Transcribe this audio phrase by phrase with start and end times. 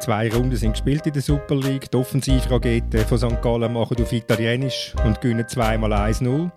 [0.00, 1.90] Zwei Runden sind gespielt in der Super League.
[1.90, 3.42] Die Offensivraketen von St.
[3.42, 6.50] Gallen machen auf Italienisch und gewinnen zweimal 1-0.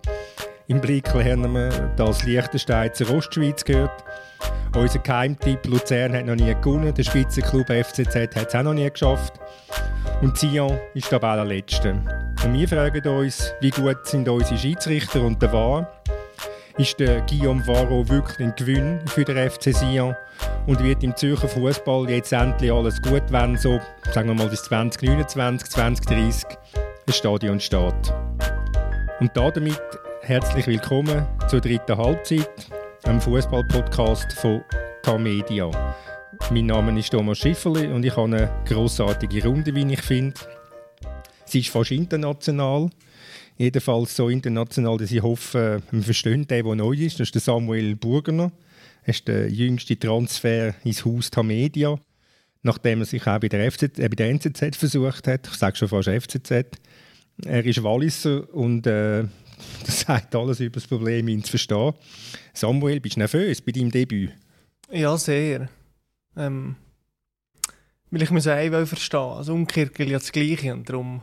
[0.68, 4.02] Im Blick haben wir, dass Liechtenstein zur Ostschweiz gehört.
[4.74, 6.94] Unser Geheimtipp Luzern hat noch nie gewonnen.
[6.94, 9.34] Der Spitzenklub FCZ hat es auch noch nie geschafft.
[10.22, 12.00] Und Sion ist der allerletzte.
[12.44, 15.92] Und wir fragen uns, wie gut sind unsere Schiedsrichter und der VAR?
[16.78, 20.16] Ist der Guillaume Varro wirklich ein Gewinn für den FC Sion?
[20.66, 23.78] Und wird im Zürcher Fußball jetzt endlich alles gut, wenn so,
[24.12, 26.44] sagen wir mal, bis 2029, 2030
[27.06, 28.14] ein Stadion steht?
[29.20, 29.78] Und damit
[30.22, 32.48] herzlich willkommen zur dritten Halbzeit,
[33.02, 34.62] einem Fußball-Podcast von
[35.02, 35.70] Tamedia.
[36.50, 40.40] Mein Name ist Thomas Schifferli und ich habe eine grossartige Runde, wie ich finde.
[41.44, 42.88] Sie ist fast international.
[43.58, 47.20] Jedenfalls so international, dass ich hoffe, wir verstehen den, der neu ist.
[47.20, 48.50] Das ist der Samuel Burgener.
[49.04, 51.98] Er ist der jüngste Transfer ins Haus Tamedia,
[52.62, 55.46] nachdem er sich auch bei der, FZ, äh, bei der NZZ versucht hat.
[55.46, 56.50] Ich sage schon fast FCZ.
[57.44, 59.24] Er ist Walliser und äh,
[59.84, 61.92] das sagt alles über das Problem, ihn zu verstehen.
[62.54, 64.32] Samuel, bist du nervös bei deinem Debüt?
[64.90, 65.68] Ja, sehr.
[66.36, 66.76] Ähm,
[68.10, 71.22] weil ich mich auch verstehen Also umgekehrt gilt ja das Gleiche und darum...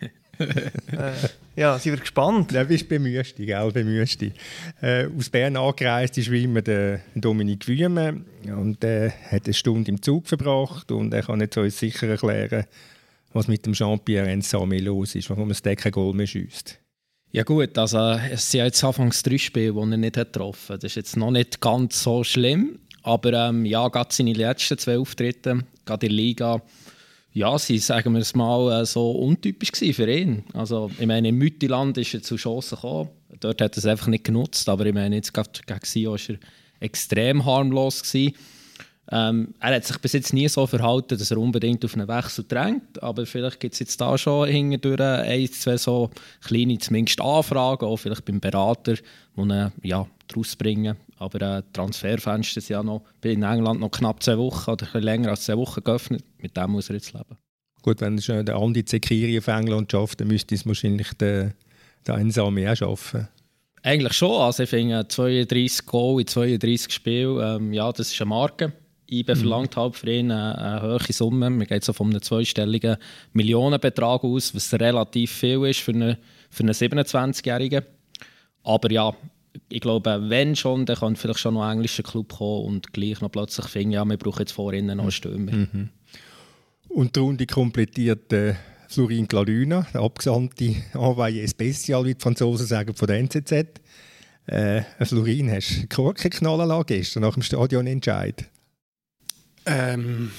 [0.92, 1.12] äh,
[1.56, 2.52] ja, sind wir gespannt.
[2.54, 3.72] Du bist bemüht, gell?
[3.72, 4.32] Bemüht.
[4.80, 9.90] Äh, aus Bern angereist ist wie immer der Dominik Wüme und er hat eine Stunde
[9.90, 12.64] im Zug verbracht und er kann jetzt uns sicher erklären,
[13.32, 16.78] was mit dem Jean-Pierre Ensame los ist, warum er das kein Goal mehr schießt.
[17.30, 17.98] Ja gut, also
[18.30, 20.82] es sind jetzt anfangs drei Spiele, die er nicht hat getroffen hat.
[20.82, 24.98] Das ist jetzt noch nicht ganz so schlimm, aber ähm, ja, gerade seine letzten zwei
[24.98, 26.62] Auftritte, gerade in der Liga,
[27.38, 30.42] ja, sie sagen wir es mal, äh, so untypisch für ihn.
[30.54, 33.10] Also, ich meine, im Müttiland ist er zu Chancen gekommen.
[33.38, 34.68] Dort hat er es einfach nicht genutzt.
[34.68, 36.36] Aber ich meine, jetzt gegen Sio war er
[36.80, 38.02] extrem harmlos.
[39.10, 42.44] Ähm, er hat sich bis jetzt nie so verhalten, dass er unbedingt auf einen Wechsel
[42.46, 43.00] drängt.
[43.02, 46.10] Aber vielleicht gibt es jetzt da schon hindurch ein, zwei so
[46.42, 50.96] kleine zumindest Anfragen, auch vielleicht beim Berater, die ihn ja, daraus bringen.
[51.18, 55.30] Aber äh, Transferfenster sind ja noch in England noch knapp zwei Wochen oder ein länger
[55.30, 56.24] als zwei Wochen geöffnet.
[56.38, 57.36] Mit dem muss er jetzt leben.
[57.82, 61.54] Gut, wenn es der Andi Zekiri auf England schafft, dann müsste es wahrscheinlich der,
[62.06, 63.28] der Einsame auch schaffen.
[63.82, 64.40] Eigentlich schon.
[64.40, 68.72] Also ich finde 32 Goal in 32 Spielen, ähm, ja, das ist eine Marke.
[69.10, 69.38] IBE mhm.
[69.38, 71.48] verlangt halt für ihn eine, eine hohe Summe.
[71.48, 72.96] Man geht so von einem zweistelligen
[73.32, 76.16] Millionenbetrag aus, was relativ viel ist für einen,
[76.50, 77.84] für einen 27-Jährigen.
[78.64, 79.14] Aber ja,
[79.68, 83.20] ich glaube, wenn schon, dann kann vielleicht schon noch ein englischer Club kommen und gleich
[83.20, 85.52] noch plötzlich finden, ja, wir brauchen jetzt vorhin noch einen Stürmer.
[85.52, 85.90] Mhm.
[86.88, 88.54] Und die Runde komplettiert äh,
[88.88, 93.52] Florin Glaluna, der abgesandte Envoyé Special, wie die Franzosen sagen, von der NZZ.
[94.46, 98.48] Äh, Florin, hast du Korken knallen gestern nach dem Stadionentscheid?
[99.70, 100.30] Ähm,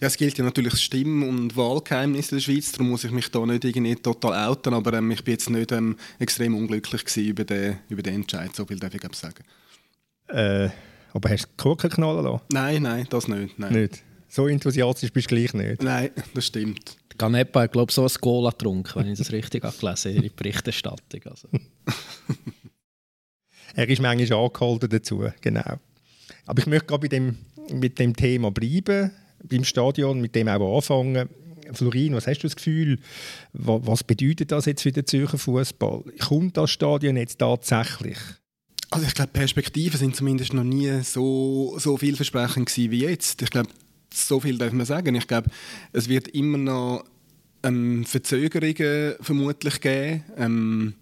[0.00, 3.10] ja, es gilt ja natürlich das Stimm- und Wahlgeheimnis in der Schweiz, darum muss ich
[3.10, 7.16] mich da nicht irgendwie total outen, aber ähm, ich bin jetzt nicht ähm, extrem unglücklich
[7.16, 9.42] über den, über den Entscheid, so viel darf ich sagen.
[10.28, 10.68] Äh,
[11.12, 12.44] aber hast du Korken knallen lassen?
[12.52, 13.58] Nein, nein, das nicht.
[13.58, 13.72] Nein.
[13.72, 14.04] nicht.
[14.28, 15.82] So enthusiastisch bist du gleich nicht?
[15.82, 16.96] Nein, das stimmt.
[17.18, 20.22] Ganepa hat, glaube ich, so ein Goal getrunken, wenn ich das richtig gelesen habe, in
[20.22, 21.22] der Berichterstattung.
[21.24, 21.48] Also.
[23.74, 25.80] er ist manchmal angehalten dazu, genau.
[26.44, 27.38] Aber ich möchte gerade bei dem
[27.72, 29.10] mit dem Thema bleiben,
[29.42, 31.28] beim Stadion, mit dem auch anfangen.
[31.72, 32.98] Florin, was hast du das Gefühl,
[33.52, 36.04] was bedeutet das jetzt für den Zürcher Fußball?
[36.20, 38.18] Kommt das Stadion jetzt tatsächlich?
[38.90, 43.42] Also ich glaube, Perspektiven sind zumindest noch nie so, so vielversprechend gewesen wie jetzt.
[43.42, 43.68] Ich glaube,
[44.14, 45.14] so viel darf man sagen.
[45.16, 45.50] Ich glaube,
[45.92, 47.04] es wird immer noch
[47.62, 50.24] ähm, Verzögerungen vermutlich geben.
[50.36, 50.94] Ähm,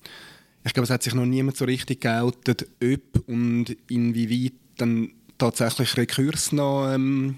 [0.64, 5.97] ich glaube, es hat sich noch niemand so richtig geoutet, ob und inwieweit dann tatsächlich
[5.97, 7.37] Rekurs noch ähm,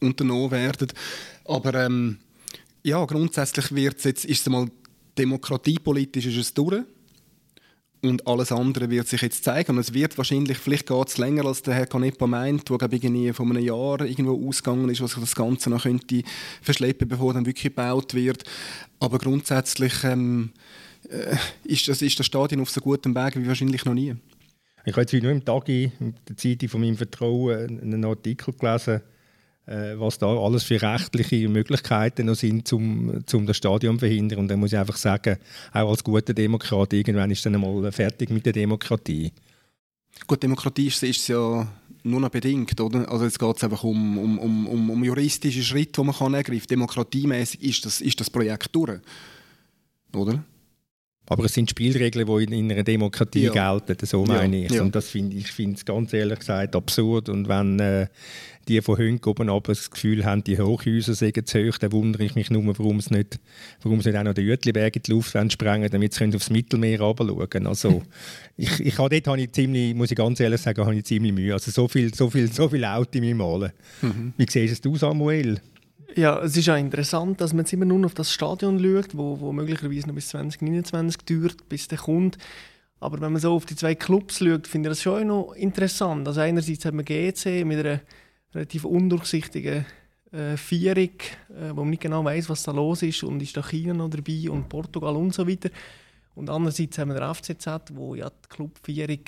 [0.00, 0.88] unternommen werden.
[1.44, 2.18] Aber ähm,
[2.82, 4.68] ja, grundsätzlich wird's jetzt, ist es mal
[5.18, 6.82] demokratiepolitisch ist es durch.
[8.00, 9.72] Und alles andere wird sich jetzt zeigen.
[9.72, 12.94] Und es wird wahrscheinlich, vielleicht geht es länger, als der Herr Canepa meint, wo glaube
[12.94, 16.22] ich einem Jahr irgendwo ausgegangen ist, was sich das Ganze noch könnte
[16.62, 18.44] verschleppen, bevor dann wirklich gebaut wird.
[19.00, 20.50] Aber grundsätzlich ähm,
[21.10, 24.14] äh, ist, das, ist das Stadion auf so gutem Weg wie wahrscheinlich noch nie.
[24.88, 29.02] Ich habe jetzt nur im Tag in der Zeitung von meinem Vertrauen einen Artikel gelesen,
[29.66, 34.38] äh, was da alles für rechtliche Möglichkeiten noch sind, um, um das Stadion zu verhindern.
[34.38, 35.36] Und dann muss ich einfach sagen,
[35.72, 39.30] auch als guter Demokrat, irgendwann ist dann einmal fertig mit der Demokratie.
[40.26, 41.68] Gut, Demokratie ist, ist es ja
[42.02, 43.10] nur noch bedingt, oder?
[43.12, 46.60] Also jetzt geht es einfach um, um, um, um juristische Schritte, die man kann ergreifen
[46.60, 46.78] kann.
[46.78, 49.00] Demokratiemäßig ist das, ist das Projekt durch,
[50.14, 50.42] oder?
[51.28, 53.52] Aber es sind Spielregeln, die in, in einer Demokratie Ja.
[53.78, 54.72] gelten, so meine ich.
[54.72, 54.82] ja.
[54.82, 57.28] Und das finde ich finde es ganz ehrlich gesagt absurd.
[57.28, 58.06] Und wenn äh,
[58.68, 62.24] die von Hönk oben aber das Gefühl haben, die Hochhäuser seien zu hoch, dann wundere
[62.24, 63.40] ich mich nur, warum sie nicht,
[63.82, 67.00] warum sie nicht auch noch den Jütliberg in die Luft sprengen damit sie aufs Mittelmeer
[67.00, 68.02] runterschauen Also
[68.56, 71.32] ich, ich habe dort habe ich ziemlich, muss ich ganz ehrlich sagen, habe ich ziemlich
[71.32, 71.52] Mühe.
[71.52, 73.72] Also so viel, so viel, so viel Auto in mir malen.
[74.36, 75.60] Wie siehst du es, Samuel?
[76.16, 79.38] Ja, es ist ja interessant, dass man jetzt immer nur auf das Stadion schaut, wo,
[79.40, 82.38] wo möglicherweise noch bis 2029 dauert, bis der kommt.
[83.00, 86.26] Aber wenn man so auf die zwei Clubs schaut, finde ich das schon noch interessant.
[86.26, 88.00] Also einerseits hat man GC mit einer
[88.54, 89.84] relativ undurchsichtigen
[90.32, 91.10] äh, Vierung,
[91.50, 94.10] äh, wo man nicht genau weiß, was da los ist und ist da China noch
[94.10, 95.70] dabei und Portugal und so weiter.
[96.34, 99.20] Und andererseits haben wir den FCZ, wo ja die Clubvierung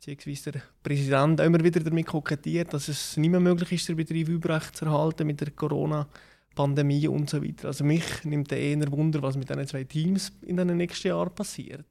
[0.00, 4.28] beziehungsweise der Präsident immer wieder damit kokettiert, dass es nicht mehr möglich ist, den Betrieb
[4.28, 7.68] überrecht zu erhalten mit der Corona-Pandemie und so weiter.
[7.68, 11.86] Also mich nimmt eher Wunder, was mit diesen zwei Teams in den nächsten Jahren passiert.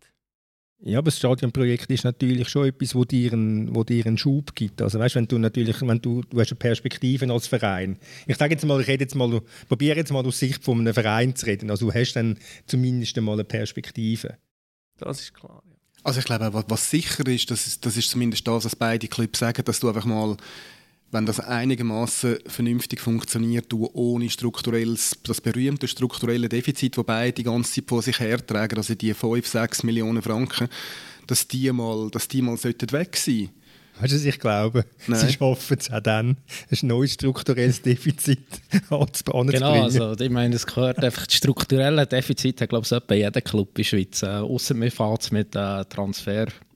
[0.82, 4.56] Ja, aber das Stadionprojekt ist natürlich schon etwas, wo dir einen, wo dir einen Schub
[4.56, 4.82] gibt.
[4.82, 8.00] Also weißt, wenn du natürlich, wenn du, du hast eine Perspektive als Verein.
[8.28, 10.94] Ich sage jetzt mal, ich rede jetzt mal, probiere jetzt mal aus Sicht von einem
[10.94, 11.70] Verein zu reden.
[11.70, 14.38] Also du hast dann zumindest einmal eine Perspektive.
[14.98, 15.62] Das ist klar.
[15.70, 15.79] Ja.
[16.04, 19.40] Also ich glaube, was, sicher ist, das ist, das ist zumindest das, was beide Clubs
[19.40, 20.38] sagen, dass du einfach mal,
[21.12, 27.44] wenn das einigermaßen vernünftig funktioniert, du ohne strukturelles, das berühmte strukturelle Defizit, das beide die
[27.44, 30.70] ganze Zeit vor sich hertragen, also die 5, 6 Millionen Franken,
[31.28, 33.50] dass die mal, dass die mal sollten weg sein
[34.00, 34.86] Weißt du, was ich glaube?
[35.08, 35.20] Nein.
[35.20, 36.38] Sie schaffen es auch dann,
[36.72, 38.40] ein neues strukturelles Defizit
[38.90, 39.52] anzubringen.
[39.52, 43.42] Genau, also ich meine, es gehört einfach, das strukturelle Defizit hat, glaube ich, etwa jeder
[43.42, 44.24] Club in der Schweiz.
[44.24, 45.86] Äh, Ausser man fährt es mit äh,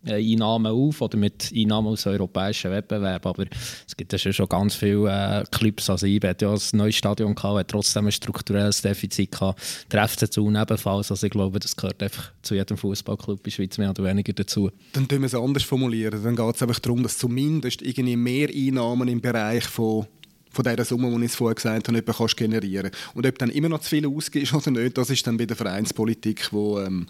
[0.04, 3.30] Transfereinnahmen auf oder mit Einnahmen aus europäischen Wettbewerben.
[3.30, 3.46] Aber
[3.88, 5.90] es gibt ja schon- ganz viele äh, Clubs.
[5.90, 9.62] Also IB hat ja ein neues Stadion gehabt, hat trotzdem ein strukturelles Defizit gehabt.
[9.92, 11.10] Der FC Thun ebenfalls.
[11.12, 14.34] Also ich glaube, das gehört einfach zu jedem Fußballclub in der Schweiz mehr oder weniger
[14.34, 14.70] dazu.
[14.92, 16.22] Dann tun wir es anders formulieren.
[16.24, 20.06] Dann geht es einfach darum, dass zumindest irgendwie mehr Einnahmen im Bereich von
[20.54, 23.70] von dieser Summe, die ich es vorher gesagt habe, kannst generieren Und ob dann immer
[23.70, 27.08] noch zu viel ausgibst oder nicht, das ist dann bei der Vereinspolitik, wo, ähm,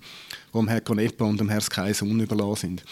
[0.54, 2.86] wo dem Herrn Coneppa und dem Herrn Kaiser unüberlassen sind.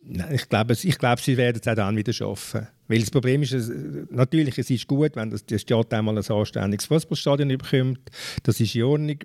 [0.00, 2.68] Nein, ich glaube, ich glaube, sie werden es auch dann wieder schaffen.
[2.86, 3.70] Weil das Problem ist, es,
[4.10, 8.00] natürlich, es ist gut, wenn das, die Stadt einmal ein anständiges Fußballstadion bekommt.
[8.44, 9.18] Das ist in Ordnung.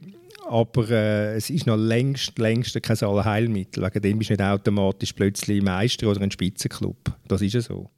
[0.49, 3.83] Aber äh, es ist noch längst, längst kein Allheilmittel.
[3.83, 6.97] Wegen dem bist du nicht automatisch plötzlich Meister oder ein Spitzenklub.
[7.27, 7.89] Das ist ja so.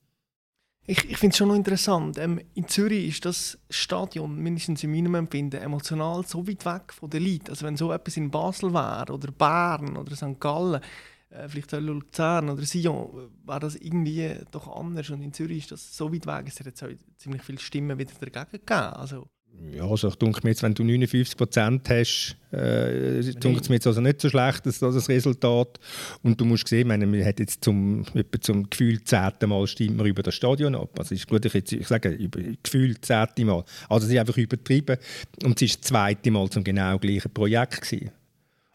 [0.87, 2.19] Ich, ich finde es schon noch interessant.
[2.19, 7.09] Ähm, in Zürich ist das Stadion, mindestens in meinem Empfinden, emotional so weit weg von
[7.09, 7.49] der Leute.
[7.49, 10.39] Also wenn so etwas in Basel wäre oder Bern oder St.
[10.39, 10.81] Gallen,
[11.29, 15.09] äh, vielleicht auch Luzern oder Sion, wäre das irgendwie doch anders.
[15.09, 16.85] Und in Zürich ist das so weit weg, es hat jetzt
[17.17, 18.93] ziemlich viele Stimmen wieder dagegen gegeben.
[18.93, 19.27] Also,
[19.75, 23.75] Ja, also ich denke mir jetzt, wenn du 59 Prozent hast, äh, denke es mir
[23.75, 25.79] jetzt also nicht so schlecht, das, das Resultat.
[26.23, 29.67] Und du musst sehen, ich meine, man hat jetzt zum, etwa zum Gefühl zehnten Mal
[29.67, 30.97] stimmt man über das Stadion ab.
[30.97, 33.63] Also ist gut, ich, jetzt, ich sage über Gefühl zehnte Mal.
[33.89, 34.97] Also es ist einfach übertrieben.
[35.43, 38.11] Und es ist das zweite Mal zum genau gleichen Projekt gewesen.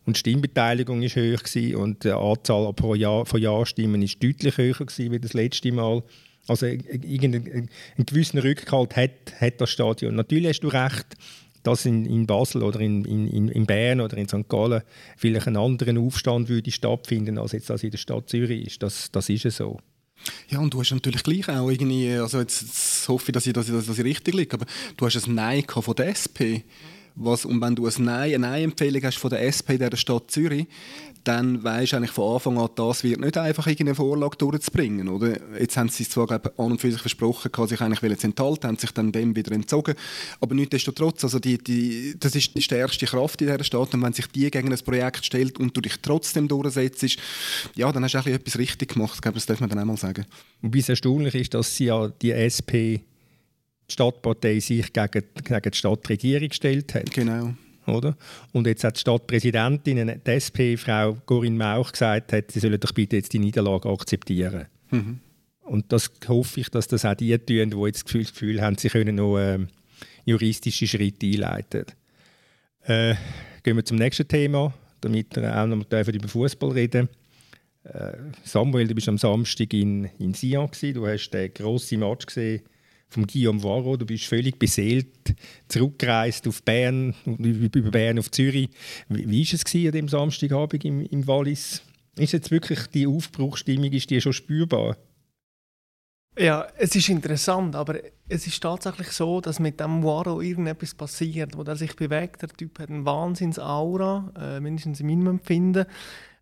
[0.05, 5.21] Und die Stimmbeteiligung war gewesen und die Anzahl von Ja-Stimmen ist deutlich höher gewesen wie
[5.21, 6.03] das letzte Mal.
[6.50, 10.17] Also irgendeinen einen gewissen Rückhalt hat, hat das Stadion.
[10.17, 11.06] Natürlich hast du recht,
[11.62, 14.49] dass in, in Basel oder in, in, in Bern oder in St.
[14.49, 14.82] Gallen
[15.17, 18.82] vielleicht ein anderen Aufstand würde stattfinden, als jetzt das in der Stadt Zürich ist.
[18.82, 19.79] Das, das ist ja so.
[20.49, 23.52] Ja, und du hast natürlich gleich auch irgendwie, also jetzt, jetzt hoffe ich, dass ich,
[23.52, 24.66] dass ich, dass ich richtig liege, aber
[24.97, 26.66] du hast ein Nein von der SP.
[27.14, 30.30] Was, und wenn du ein Nein, eine Nein-Empfehlung hast von der SP in der Stadt
[30.30, 30.66] Zürich,
[31.25, 35.39] dann weisst du eigentlich von Anfang an, das wird nicht einfach irgendeine Vorlage durchzubringen, oder?
[35.59, 38.69] Jetzt haben sie es zwar glaub, an und für sich versprochen, sich eigentlich zu enthalten,
[38.69, 39.95] haben sich dann dem wieder entzogen,
[40.41, 44.12] aber nichtsdestotrotz, also die, die, das ist die stärkste Kraft in dieser Stadt und wenn
[44.12, 47.17] sich die gegen ein Projekt stellt und du dich trotzdem durchsetzt,
[47.75, 49.85] ja, dann hast du eigentlich etwas richtig gemacht, ich glaube, das darf man dann auch
[49.85, 50.25] mal sagen.
[50.62, 53.00] Wobei es erstaunlich ist, dass sie ja die SP,
[53.89, 57.11] die Stadtpartei, sich gegen, gegen die Stadtregierung gestellt hat.
[57.11, 57.55] Genau.
[57.90, 58.16] Oder?
[58.52, 62.92] Und jetzt hat die Stadtpräsidentin, die SP, Frau Corinne Mauch, gesagt, hat, sie sollen doch
[62.92, 64.66] bitte jetzt die Niederlage akzeptieren.
[65.62, 68.61] Und das hoffe ich, dass das auch die tun, die jetzt das Gefühl, das Gefühl
[68.61, 69.68] haben, sie können noch ähm,
[70.25, 71.85] juristische Schritte einleiten.
[72.82, 73.14] Äh,
[73.62, 77.09] gehen wir zum nächsten Thema, damit wir auch noch mal über Fußball reden
[77.85, 78.12] äh,
[78.44, 80.94] Samuel, du bist am Samstag in, in Sion gewesen.
[80.94, 82.62] Du hast den grossen Match gesehen
[83.11, 83.97] vom Guillaume Varro.
[83.97, 85.09] Du bist völlig beseelt
[85.69, 88.71] zurückgereist auf Bern, über Bern auf Zürich.
[89.09, 91.83] Wie, ist es gewesen an dem Samstagabend im, im Wallis?
[92.17, 94.97] Ist jetzt wirklich die Aufbruchsstimmung, ist die schon spürbar?
[96.38, 97.97] Ja, es ist interessant, aber
[98.29, 102.43] es ist tatsächlich so, dass mit dem Waro irgendetwas passiert, wo er sich bewegt.
[102.43, 105.87] Der Typ hat eine Wahnsinns-Aura, äh, mindestens in meinem Empfinden.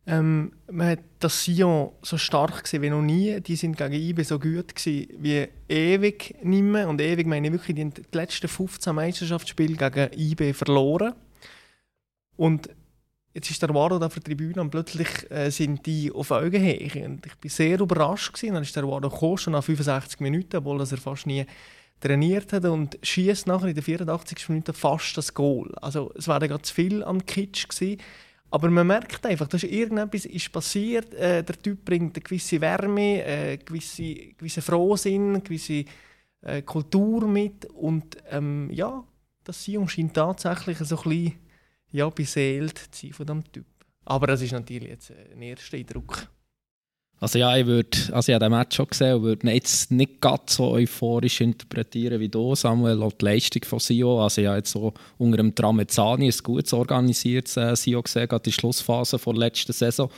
[0.09, 3.41] Ähm, man hat das Sion so stark gesehen wie noch nie.
[3.43, 6.88] Die sind gegen IB so gut gewesen wie ewig nicht mehr.
[6.88, 11.12] Und ewig meine ich wirklich, die, die letzten 15 Meisterschaftsspiele gegen IB verloren.
[12.37, 12.71] Und
[13.35, 17.07] jetzt ist der Waro auf der Tribüne und plötzlich äh, sind die auf Augenhöhe.
[17.07, 18.33] Und ich war sehr überrascht.
[18.33, 18.55] Gewesen.
[18.55, 21.45] Dann ist der Waro gekommen, schon nach 65 Minuten, obwohl er fast nie
[22.00, 24.49] trainiert hat und schießt nachher in der 84.
[24.49, 25.75] Minute fast das Goal.
[25.83, 28.00] Also es war gerade zu viel am Kitsch gewesen.
[28.50, 31.12] Aber man merkt einfach, dass irgendetwas ist passiert.
[31.14, 35.85] Äh, der Typ bringt eine gewisse Wärme, äh, gewisse, gewisse Frohsinn, gewisse
[36.40, 37.67] äh, Kultur mit.
[37.67, 39.05] Und ähm, ja,
[39.45, 41.35] das Sion scheint tatsächlich so ein bisschen
[41.90, 43.67] ja, beseelt zu sein von diesem Typ.
[44.05, 46.28] Aber das ist natürlich jetzt ein erster Eindruck.
[47.21, 50.21] Also ja, ich würde, also ich habe den Match schon gesehen und würde jetzt nicht
[50.21, 54.23] ganz so euphorisch interpretieren wie du, Samuel, auch die Leistung von Sio.
[54.23, 58.45] Also ich habe jetzt so unter dem Tramezzani ein gut organisiertes äh, Sio gesehen, gerade
[58.45, 60.11] die Schlussphase der letzten Saison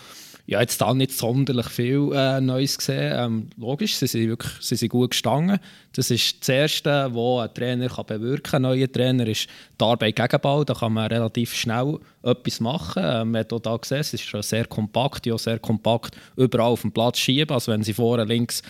[0.50, 3.12] ja, jetzt da nicht sonderlich viel äh, Neues gesehen.
[3.16, 5.60] Ähm, logisch, sie sind wirklich sie sind gut gestanden.
[5.92, 8.64] Das ist das Erste, was ein Trainer kann bewirken kann.
[8.64, 9.46] Ein neuer Trainer ist
[9.80, 10.64] die Arbeit gegen Ball.
[10.64, 13.00] Da kann man relativ schnell etwas machen.
[13.06, 16.72] Ähm, man hat auch da gesehen, es ist schon sehr kompakt, ja, sehr kompakt überall
[16.72, 17.54] auf dem Platz schieben.
[17.54, 18.60] Also wenn sie vorne links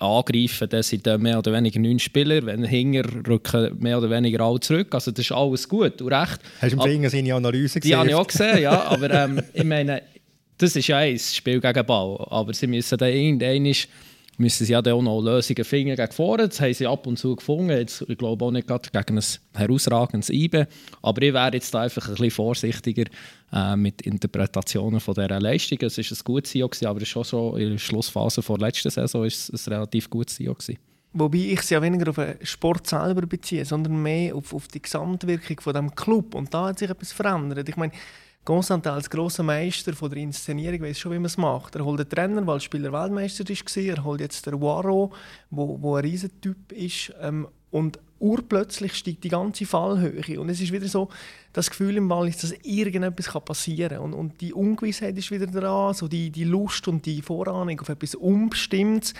[0.00, 2.44] angreifen, dann sind mehr oder weniger neun Spieler.
[2.44, 4.94] Wenn Hinger rücken mehr oder weniger alle zurück.
[4.94, 6.40] Also das ist alles gut und recht.
[6.60, 7.90] Hast du im Finger seine Analyse gesehen?
[7.90, 8.82] Die habe ich auch gesehen, ja.
[8.82, 10.02] Aber ähm, ich meine,
[10.58, 12.24] das ist ja ein Spiel gegen Ball.
[12.30, 13.74] Aber sie müssen dann irgendwann
[14.38, 16.48] müssen sie ja dann auch noch Lösungen finden gegen vorne.
[16.48, 17.70] Das haben sie ab und zu gefunden.
[17.70, 20.66] Jetzt, ich glaube auch nicht gerade gegen ein herausragendes IBE.
[21.02, 23.04] Aber ich wäre jetzt einfach ein bisschen vorsichtiger
[23.52, 25.78] äh, mit Interpretationen von dieser Leistung.
[25.82, 29.28] Es war ein gutes Jahr, aber schon so in der Schlussphase der letzten Saison war
[29.28, 30.56] es ein relativ gutes Jahr.
[31.14, 34.80] Wobei ich es ja weniger auf den Sport selber beziehe, sondern mehr auf, auf die
[34.80, 36.34] Gesamtwirkung von dem Club.
[36.34, 37.68] Und da hat sich etwas verändert.
[37.68, 37.92] Ich meine,
[38.44, 41.76] Constantin als grosser Meister von der Inszenierung weiß schon, wie man es macht.
[41.76, 43.82] Er holt den Trainer, weil Spieler Weltmeister war.
[43.84, 45.12] Er holt jetzt den Waro,
[45.50, 47.12] wo, wo ein Riesentyp ist.
[47.20, 50.40] Ähm, und urplötzlich steigt die ganze Fallhöhe.
[50.40, 51.08] Und es ist wieder so,
[51.52, 54.12] das Gefühl im Ball ist, dass irgendetwas passieren kann.
[54.12, 57.88] Und, und die Ungewissheit ist wieder dran, so die, die Lust und die Vorahnung auf
[57.88, 59.12] etwas Unbestimmtes.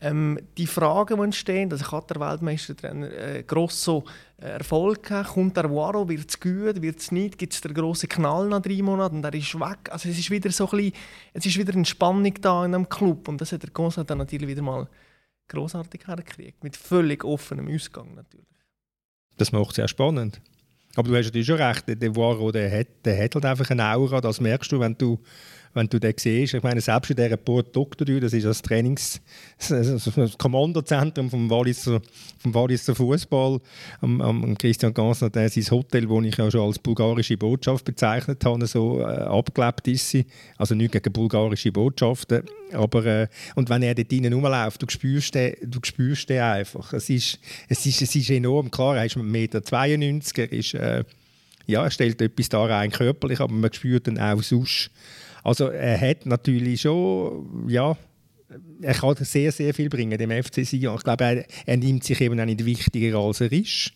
[0.00, 4.04] Ähm, die Fragen, die entstehen, also hat der Weltmeistertrainer äh, Grosso
[4.40, 7.74] äh, Erfolg gehabt, kommt der Waro, wird es gut, wird es nicht, gibt es den
[7.74, 9.90] grossen Knall nach drei Monaten und er ist weg.
[9.90, 10.92] Also es ist wieder so ein bisschen,
[11.32, 14.18] es ist wieder eine Spannung da in einem Club und das hat der Gonzalo dann
[14.18, 14.88] natürlich wieder mal
[15.48, 18.46] großartig hergekriegt, mit völlig offenem Ausgang natürlich.
[19.36, 20.40] Das macht es sehr spannend.
[20.96, 24.40] Aber du hast natürlich schon recht, der Waro, hat, hat halt einfach eine Aura, das
[24.40, 25.20] merkst du, wenn du
[25.78, 29.20] wenn du den siehst, ich meine, selbst in dieser Port Doktor, das ist das Trainings-,
[29.68, 32.00] das Kommandozentrum vom Walliser,
[32.38, 33.60] vom Walliser Fußball,
[34.00, 38.44] am, am Christian Gansner, der sein Hotel, das ich ja schon als bulgarische Botschaft bezeichnet
[38.44, 40.26] habe, so äh, abgelebt ist sie.
[40.56, 42.42] Also nicht gegen bulgarische Botschaften,
[42.72, 46.92] aber äh, und wenn er dort drinnen rumläuft, du spürst den, du spürst den einfach.
[46.92, 49.62] Es ist, es ist, es ist enorm, klar, er ist 1,92 Meter,
[50.42, 51.04] er ist, äh,
[51.66, 54.90] ja, er stellt etwas da rein körperlich, aber man spürt ihn auch sonst
[55.48, 57.96] also er hat natürlich schon, ja,
[58.82, 60.96] er kann sehr, sehr viel bringen dem FC Sion.
[60.96, 63.92] Ich glaube, er, er nimmt sich eben auch nicht wichtiger, als er ist.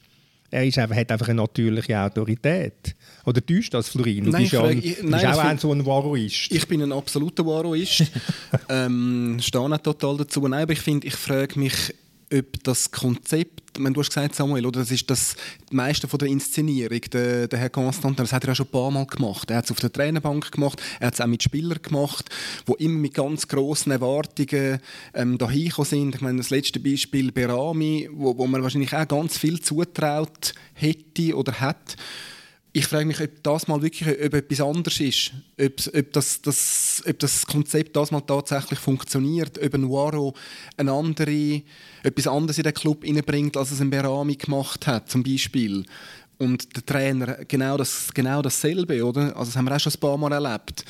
[0.51, 2.95] Er ist einfach, hat einfach eine natürliche Autorität.
[3.27, 4.25] Oder täuscht das, Florin?
[4.25, 6.51] Du nein, bist, ja ein, ich, nein, bist auch ein, so ein Waroist.
[6.51, 8.05] Ich bin ein absoluter Waroist.
[8.71, 10.41] ähm, stehe auch total dazu.
[10.49, 11.95] Nein, aber ich finde, ich frage mich,
[12.33, 15.37] ob das Konzept, du hast gesagt Samuel, oder das ist das
[15.71, 18.91] meiste von der Inszenierung, der, der Herr Constantin, das hat er ja schon ein paar
[18.91, 19.51] Mal gemacht.
[19.51, 22.31] Er hat es auf der Trainerbank gemacht, er hat es auch mit Spielern gemacht,
[22.67, 24.81] die immer mit ganz grossen Erwartungen
[25.15, 26.15] ähm, dahin sind.
[26.15, 31.37] Ich meine, das letzte Beispiel Berami, wo, wo man wahrscheinlich auch ganz viel zutraut hätte
[31.37, 31.97] oder hat
[32.75, 35.33] ich frage mich, ob das mal wirklich ob etwas anderes ist.
[35.61, 39.63] Ob, ob, das, das, ob das Konzept das mal tatsächlich funktioniert.
[39.63, 40.35] Ob ein Waro
[40.79, 41.63] ein andere,
[42.03, 45.85] etwas anderes in den Club hineinbringt, als es ein Berami gemacht hat, zum Beispiel.
[46.39, 49.37] Und der Trainer genau, das, genau dasselbe, oder?
[49.37, 50.85] Also das haben wir auch schon ein paar Mal erlebt.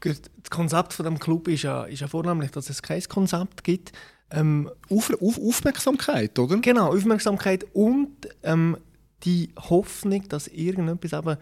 [0.00, 3.92] Das Konzept von dem Club ist ja, ist ja vornehmlich, dass es kein Konzept gibt.
[4.30, 6.56] Ähm, auf, auf, Aufmerksamkeit, oder?
[6.56, 8.10] Genau, Aufmerksamkeit und
[8.42, 8.78] ähm,
[9.24, 11.36] die Hoffnung, dass irgendetwas eben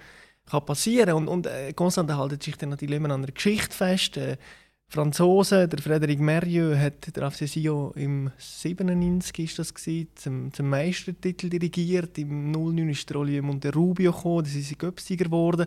[0.47, 1.17] kann passieren kann.
[1.17, 4.17] Und, und äh, Constantin hält sich dann natürlich immer an der Geschichte fest.
[4.17, 4.37] Äh,
[4.89, 10.69] Franzose, der Frédéric Merieux, hat der FC Sion im 97 ist das gewesen, zum, zum
[10.69, 12.19] Meistertitel dirigiert.
[12.19, 15.67] Im 09 ist der Olivier Monterrubio gekommen, das ist ein Göpsieger geworden.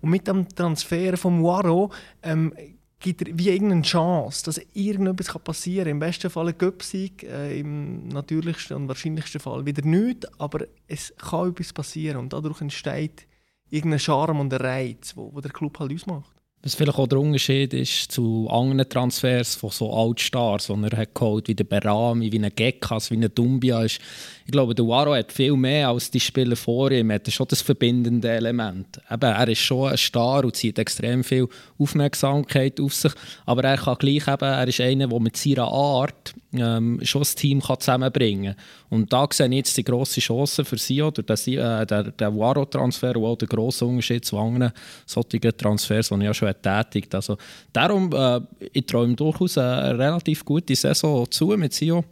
[0.00, 1.92] Und mit dem Transfer vom Waro
[2.22, 2.54] ähm,
[3.02, 5.92] gibt er wie irgendeine Chance, dass irgendetwas passieren kann.
[5.92, 11.12] Im besten Fall ein Göpsieg, äh, im natürlichsten und wahrscheinlichsten Fall wieder nichts, aber es
[11.16, 13.26] kann etwas passieren und dadurch entsteht
[13.68, 16.32] irgendein Charme und ein Reiz, wo, wo der Club halt ausmacht.
[16.64, 21.12] Was vielleicht auch der Unterschied ist zu anderen Transfers von so Altstars, die er hat
[21.12, 24.00] geholt, wie der Berami, wie ein Gekas, wie ein Dumbia ist.
[24.44, 27.10] Ich glaube, der Waro hat viel mehr als die Spieler vor ihm.
[27.10, 29.00] Er hat schon das verbindende Element.
[29.10, 33.12] Eben, er ist schon ein Star und zieht extrem viel Aufmerksamkeit auf sich.
[33.46, 37.34] Aber er kann gleich eben, er ist einer, der mit seiner Art ähm, schon das
[37.34, 38.64] Team kann zusammenbringen kann.
[38.90, 42.36] Und da sehe ich jetzt die grosse Chance für sie oder den, äh, der, der
[42.36, 44.72] Waro-Transfer und auch der grosse Unterschied zu anderen
[45.06, 47.14] solchen Transfers, die ich ja schon tätigt.
[47.14, 47.36] Also
[47.72, 48.40] darum, äh,
[48.72, 52.04] ich träume durchaus eine relativ gute Saison zu mit Sio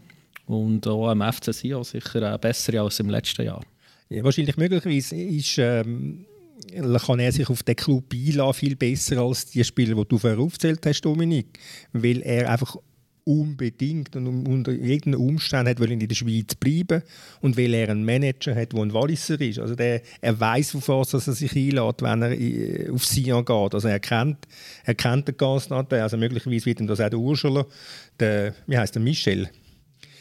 [0.50, 3.62] und auch am FC Sio sicher besser als im letzten Jahr.
[4.08, 6.26] Ja, wahrscheinlich möglicherweise ist, ähm,
[7.06, 10.40] kann er sich auf den Club einladen, viel besser als die Spieler, die du vorher
[10.40, 11.58] aufgezählt hast, Dominik.
[11.92, 12.76] Weil er einfach
[13.24, 17.02] unbedingt und unter jeden Umstand hat in der Schweiz bleiben
[17.40, 19.60] und weil er einen Manager hat, der ein Walliser ist.
[19.60, 23.74] Also der, er weiß, auf was er sich einlädt, wenn er auf Sion geht.
[23.74, 24.38] Also er kennt,
[24.84, 27.66] er kennt den Gasnat, also möglicherweise wird ihm das auch der Ursula,
[28.18, 29.48] der, wie heißt der, Michel?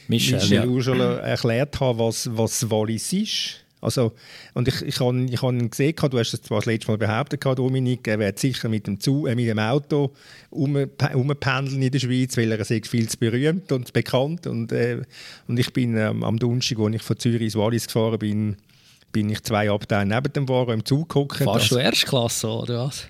[0.10, 0.66] Michel, Michel ja.
[0.66, 4.14] Ursula erklärt haben, was, was Wallis ist also,
[4.54, 7.46] und ich, ich habe ich hab gesehen, du hast es zwar das letzte Mal behauptet,
[7.46, 10.14] Dominik, er wird sicher mit dem, Zug, äh, mit dem Auto
[10.50, 14.48] umpendeln in der Schweiz, weil er ist viel zu berühmt und bekannt.
[14.48, 15.02] Und, äh,
[15.48, 18.58] und ich bin ähm, am Donnerstag, als ich von Zürich ins Wallis gefahren bin,
[19.14, 21.38] bin ich zwei Abteile neben dem Wagen im Zug geguckt.
[21.38, 23.06] Fast du Erstklasse, oder was?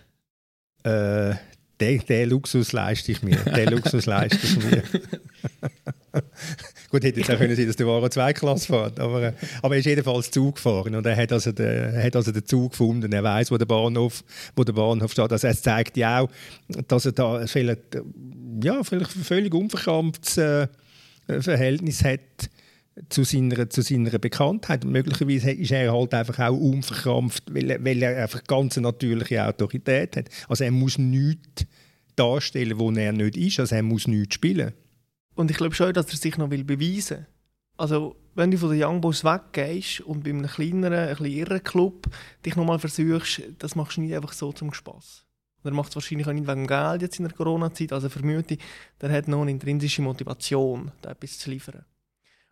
[0.84, 1.36] Äh,
[1.82, 3.38] den, den Luxus leiste ich mir.
[3.38, 4.84] Den Luxus leiste ich mir.
[6.90, 9.76] Gut, hätte jetzt auch können sein, dass der Waro zwei Klasse fährt, aber, äh, aber
[9.76, 13.12] er ist jedenfalls Zug gefahren und er hat also den, hat also den Zug gefunden.
[13.12, 14.24] Er weiß, wo der Bahnhof,
[14.56, 15.32] wo der Bahnhof steht.
[15.32, 16.30] Also es zeigt ja auch,
[16.88, 18.02] dass er da vielleicht,
[18.64, 20.68] ja, vielleicht ein völlig unverkrampftes äh,
[21.42, 22.50] Verhältnis hat
[23.10, 24.84] zu seiner, zu seiner Bekanntheit.
[24.84, 29.46] Und möglicherweise ist er halt einfach auch unverkrampft, weil, weil er einfach ganz eine natürliche
[29.46, 30.30] Autorität hat.
[30.48, 31.66] Also er muss nichts
[32.16, 33.60] darstellen, wo er nicht ist.
[33.60, 34.74] Also er muss nichts spielen.
[35.40, 37.26] Und ich glaube schon, dass er sich noch beweisen will.
[37.78, 41.64] Also, wenn du von den Young Boys weggehst und bei einem kleineren, ein bisschen irren
[41.64, 42.08] Club
[42.46, 45.26] dich nochmal versuchst, das machst du nicht einfach so zum Spass.
[45.64, 47.94] er macht es wahrscheinlich auch nicht wegen Geld jetzt in der Corona-Zeit.
[47.94, 48.60] Also vermute ich,
[49.00, 51.86] der hat noch eine intrinsische Motivation, da etwas zu liefern.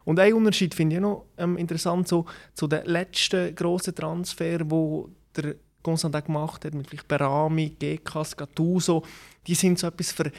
[0.06, 5.10] Und ein Unterschied finde ich noch ähm, interessant so, zu den letzten grossen Transfer, wo
[5.36, 9.04] der Constantin gemacht hat, mit vielleicht Berami, Gekas, Gattuso.
[9.45, 10.32] Die sind so etwas für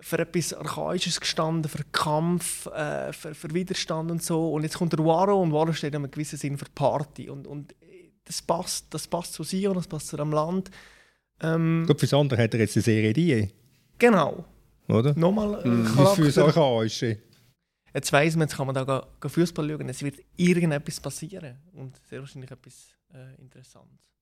[0.00, 4.52] für etwas Archaisches gestanden, für Kampf, äh, für, für, Widerstand und so.
[4.52, 7.28] Und jetzt kommt der Waro und Waro steht in einem gewissen Sinn für Party.
[7.28, 7.74] Und, und
[8.24, 10.70] das, passt, das passt zu Sion, das passt zu einem Land.
[11.40, 13.50] Ähm, Gut, fürs andere hat er jetzt eine Serie Idee.
[13.98, 14.44] Genau.
[14.88, 15.14] Oder?
[15.14, 15.86] Nochmal mhm.
[15.86, 17.18] Für das Archaische.
[17.94, 21.56] Jetzt weiss man, jetzt kann man da Fußball schauen, es wird irgendetwas passieren.
[21.72, 24.12] Und sehr wahrscheinlich etwas äh, Interessantes.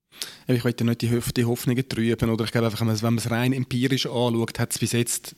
[0.48, 2.30] Ich möchte nicht die, die Hoffnungen trüben.
[2.30, 5.37] Oder ich glaube einfach, wenn man es rein empirisch anschaut, hat es bis jetzt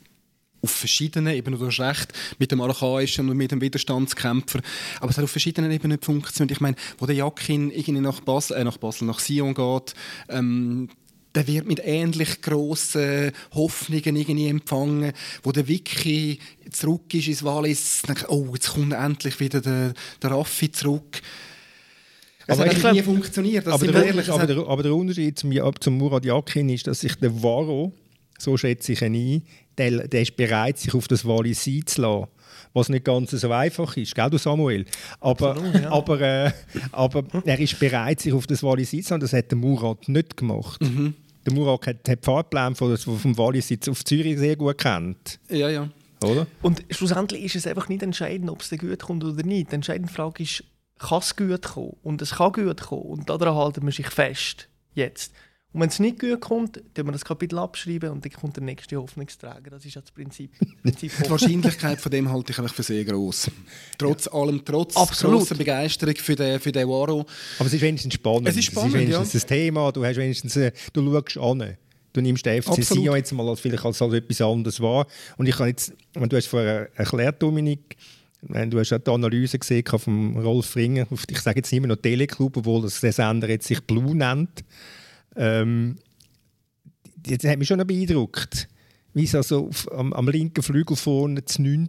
[0.63, 4.61] auf verschiedenen Ebenen, du hast recht, mit dem Archaischen und mit dem Widerstandskämpfer,
[5.01, 6.53] aber es hat auf verschiedenen Ebenen nicht funktioniert.
[6.53, 9.95] Ich meine, wo der Jakin irgendwie nach Basel, äh, nach Basel, nach Sion geht,
[10.29, 10.89] ähm,
[11.35, 16.39] der wird mit ähnlich grossen Hoffnungen irgendwie empfangen, wo der Vicky
[16.71, 21.23] zurück ist ins Wallis, denkt, oh, jetzt kommt endlich wieder der, der Raffi zurück.
[22.47, 23.67] Es aber hat glaub, nie funktioniert.
[23.69, 27.15] Aber der, ehrlich, aber, der, aber der, Unterschied zum, zum Murat Yakin ist, dass sich
[27.15, 27.93] der Varo,
[28.39, 29.43] so schätze ich ihn ein,
[29.79, 32.29] der, der ist bereit, sich auf das Wallis einzulassen
[32.75, 34.87] was nicht ganz so einfach ist, gell, du Samuel?
[35.21, 35.91] Aber, Absolut, ja.
[35.91, 36.53] aber, äh,
[36.93, 39.21] aber er ist bereit, sich auf das Wallis einzulassen.
[39.21, 40.81] Das hat der Murat nicht gemacht.
[40.81, 41.15] Mhm.
[41.45, 45.39] Der Murat hat den Fahrplan von, vom Wallis auf Zürich sehr gut kennt.
[45.51, 45.91] Ja, ja.
[46.25, 46.47] Oder?
[46.63, 49.71] Und schlussendlich ist es einfach nicht entscheidend, ob es gut kommt oder nicht.
[49.71, 50.65] Die entscheidende Frage ist,
[50.99, 51.97] kann es gut kommen?
[52.03, 53.03] Und es kann gut kommen.
[53.03, 54.69] Und daran halten wir sich fest.
[54.95, 55.35] Jetzt.
[55.73, 58.63] Und wenn es nicht gut kommt, dann wir das Kapitel abschreiben und dann kommt der
[58.63, 59.71] nächste Hoffnungsträger.
[59.71, 60.51] Das ist ja das Prinzip.
[60.83, 63.51] Prinzip Die Wahrscheinlichkeit von dem halte ich eigentlich für sehr groß.
[63.97, 64.33] Trotz ja.
[64.33, 67.25] allem, trotz großer Begeisterung für den, für den Waro.
[67.59, 68.49] Aber es ist wenigstens spannend.
[68.49, 69.41] Es ist spannend, es ist wenigstens ja.
[69.41, 69.93] das Thema.
[69.93, 71.77] Du, hast wenigstens, äh, du schaust an.
[72.13, 75.07] Du nimmst den FC Sion jetzt mal als, vielleicht als, als etwas anderes wahr.
[75.39, 77.97] Und ich kann jetzt, du hast vorher erklärt, Dominik,
[78.43, 82.57] Du hast auch die Analyse gesehen von Rolf Ringer, ich sage jetzt immer noch Teleclub,
[82.57, 84.65] obwohl das der Sender jetzt sich Blue nennt.
[85.37, 85.99] Ähm,
[87.17, 88.69] das hat mich schon beeindruckt,
[89.15, 91.89] wie sie also am, am, linken Flügel vorne zu 9.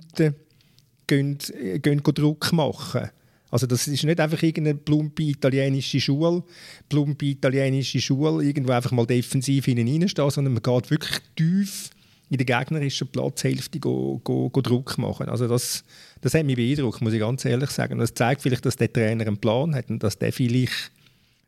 [1.08, 1.38] Gehen,
[1.82, 3.10] gehen Druck machen.
[3.51, 6.43] Also das ist nicht einfach irgendeine plumpe italienische Schule,
[6.89, 11.91] plumpe italienische Schule, irgendwo einfach mal defensiv hinten sondern man geht wirklich tief
[12.29, 15.29] in der gegnerischen Platzhälfte go, go, go Druck machen.
[15.29, 15.84] Also das,
[16.21, 17.93] das hat mich beeindruckt, muss ich ganz ehrlich sagen.
[17.93, 20.91] Und das zeigt vielleicht, dass der Trainer einen Plan hat und dass der vielleicht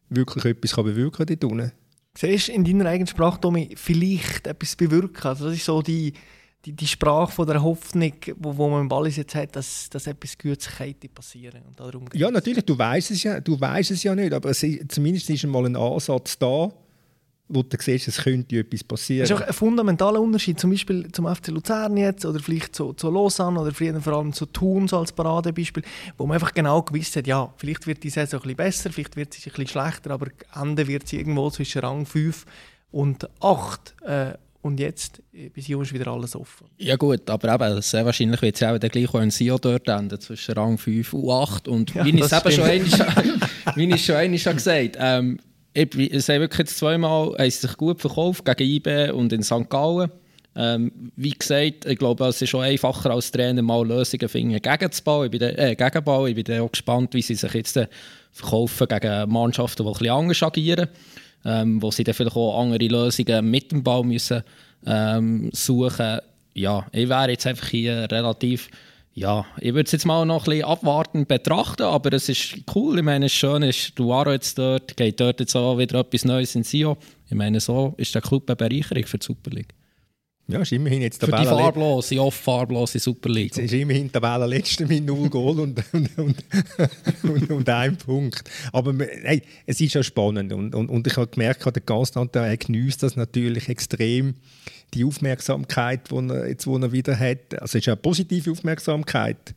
[0.10, 1.72] wirklich etwas bewirken kann dort unten.
[2.18, 5.28] Siehst in deiner eigenen Sprache, Tommy, vielleicht etwas bewirken?
[5.28, 6.14] Also das ist so die,
[6.66, 10.08] die, die Sprache von der Hoffnung, wo, wo man im Ball jetzt hat, dass, dass
[10.08, 10.70] etwas Gutes
[11.14, 14.50] passieren und darum Ja, natürlich, du weißt es ja, du weißt es ja nicht, aber
[14.50, 16.72] es, zumindest ist mal ein Ansatz da,
[17.48, 19.28] wo du siehst, es könnte etwas passieren.
[19.28, 22.94] Das ist auch ein fundamentaler Unterschied, zum Beispiel zum FC Luzern jetzt oder vielleicht zu,
[22.94, 25.84] zu Lausanne oder vor allem zu Thun so als Paradebeispiel,
[26.18, 29.16] wo man einfach genau gewusst hat, ja, vielleicht wird die Saison ein bisschen besser, vielleicht
[29.16, 30.28] wird sie ein bisschen schlechter, aber
[30.60, 32.46] Ende wird sie irgendwo zwischen Rang 5
[32.92, 33.96] und 8.
[34.02, 36.68] Äh, und jetzt, äh, bis hier ist wieder alles offen.
[36.80, 40.20] Ja gut, aber eben, sehr wahrscheinlich wird es auch der gleiche ein Sio dort enden,
[40.20, 41.68] zwischen Rang 5 und 8.
[41.68, 43.28] Und ja, wie ich es eben schon einmal,
[43.76, 45.40] wie ich schon einmal gesagt ähm,
[45.76, 49.70] es haben wirklich jetzt zweimal haben sich gut verkauft, gegen IB und in St.
[49.70, 50.10] Gallen.
[50.58, 54.78] Ähm, wie gesagt, ich glaube, es ist schon einfacher als Trainer mal Lösungen finden gegen
[54.80, 55.26] den Ball.
[55.26, 56.30] Ich bin, äh, gegen Ball.
[56.30, 57.88] Ich bin auch gespannt, wie sie sich jetzt äh,
[58.32, 60.88] verkaufen gegen Mannschaften, die bisschen anders agieren,
[61.44, 64.44] ähm, wo sie dann vielleicht auch andere Lösungen mit dem Ball müssen
[64.86, 66.20] ähm, suchen.
[66.54, 68.70] Ja, ich wäre jetzt einfach hier relativ
[69.18, 72.98] ja, ich würde es jetzt mal noch ein bisschen abwartend betrachten, aber es ist cool.
[72.98, 76.26] Ich meine, es ist schön, ist Duaro jetzt dort, geht dort jetzt auch wieder etwas
[76.26, 76.98] Neues in Sio.
[77.30, 79.74] Ich meine, so ist der Club eine Bereicherung für die Super League.
[80.48, 81.24] Ja, ist immerhin jetzt.
[81.24, 83.54] Für die farblose, oft farblose Super League.
[83.54, 86.44] Es ist immerhin Tabelle letzte mit null Goal und, und, und,
[87.24, 88.44] und, und ein Punkt.
[88.74, 93.02] Aber hey, es ist ja spannend und, und, und ich habe gemerkt, der Gastanteil genießt
[93.02, 94.36] das natürlich extrem
[94.96, 97.54] die Aufmerksamkeit, die er, jetzt, die er wieder hat.
[97.54, 99.56] Also es ist eine positive Aufmerksamkeit.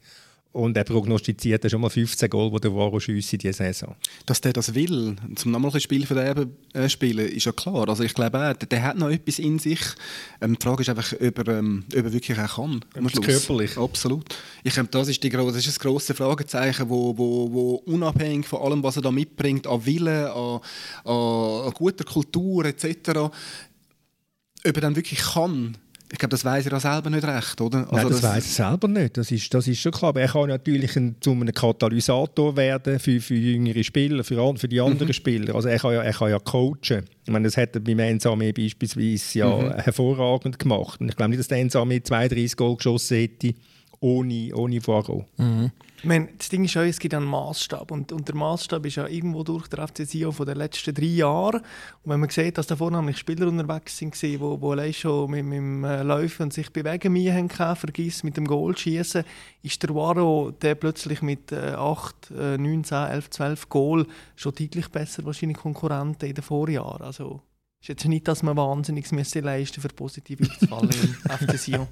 [0.50, 3.94] Und er prognostiziert schon mal 15 Goal, die der Varo schiessen in dieser Saison.
[4.24, 7.86] Dass der das will, zum nochmal ein Spiel für den äh, spielen, ist ja klar.
[7.88, 9.78] Also ich glaube auch, der, der, hat noch etwas in sich.
[10.40, 12.80] Ähm, die Frage ist einfach, ob er, ähm, ob er wirklich auch kann.
[13.22, 13.76] Körperlich.
[13.76, 14.36] Absolut.
[14.64, 18.62] Ich glaube, das ist, die, das ist ein grosses Fragezeichen, wo, wo, wo unabhängig von
[18.62, 20.60] allem, was er da mitbringt, an Willen, an,
[21.04, 23.30] an, an guter Kultur etc.,
[24.66, 25.76] ob er dann wirklich kann,
[26.10, 27.80] ich glaube, das weiß er auch selber nicht recht, oder?
[27.80, 29.16] Also Nein, das, das weiß er selber nicht.
[29.16, 30.10] Das ist, das ist schon klar.
[30.10, 34.68] Aber er kann natürlich ein, zu einem Katalysator werden für, für jüngere Spieler, für, für
[34.68, 35.12] die anderen mhm.
[35.12, 35.54] Spieler.
[35.54, 37.04] Also er kann, ja, er kann ja coachen.
[37.24, 39.72] Ich meine, das hat er beim Ensame beispielsweise ja mhm.
[39.74, 41.00] hervorragend gemacht.
[41.00, 43.54] Und ich glaube nicht, dass der Ensame 32 Goal geschossen hätte,
[44.00, 45.26] ohne, ohne Faro.
[45.36, 45.70] Mhm.
[45.98, 48.96] Ich meine, das Ding ist ja, es gibt einen Maßstab und, und der Maßstab ist
[48.96, 51.56] ja irgendwo durch der FC Sion von den letzten drei Jahren.
[51.56, 55.28] Und wenn man sieht, dass da vornehmlich Spieler unterwegs sind, die wo, wo allein schon
[55.28, 59.24] mit, mit dem äh, Laufen und sich bewegen Mühe haben vergiss mit dem Goal schießen,
[59.64, 64.06] ist der Waro, der plötzlich mit äh, 8, äh, 9, 10, 11, 12 Goal
[64.36, 67.02] schon deutlich besser wahrscheinlich Konkurrenten in den Vorjahren.
[67.02, 67.40] Also
[67.80, 71.88] ist jetzt nicht, dass man wahnsinnig leisten für positiv aufzufallen im FC Sion.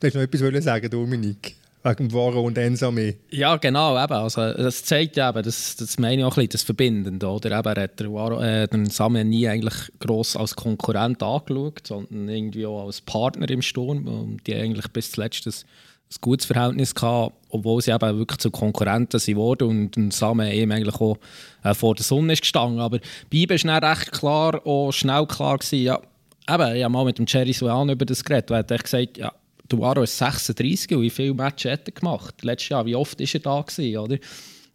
[0.00, 3.16] Du hast noch etwas sagen, Dominik wegen Varo und Ensame.
[3.30, 4.12] Ja, genau, eben.
[4.12, 7.58] Also, das zeigt ja eben, das, das meine ich auch ein bisschen, das Verbindende, oder?
[7.58, 12.28] Eben, er hat der Varo, äh, den Same nie eigentlich gross als Konkurrent angeschaut, sondern
[12.28, 16.92] irgendwie auch als Partner im Sturm, und die eigentlich bis zuletzt ein, ein gutes Verhältnis
[17.00, 21.16] hatten, obwohl sie eben wirklich zu Konkurrenten sind und ein Same eben eigentlich auch
[21.64, 22.80] äh, vor der Sonne ist gestanden.
[22.80, 25.98] Aber bei ihm war recht klar, auch schnell klar gewesen, ja,
[26.46, 29.32] eben, ich habe mal mit dem Jerry Suan über das geredet, er hat gesagt, ja,
[29.70, 32.42] Duaro ist 36 und wie viele Matches hat er gemacht?
[32.42, 34.18] Letztes Jahr, wie oft war er da gewesen, oder?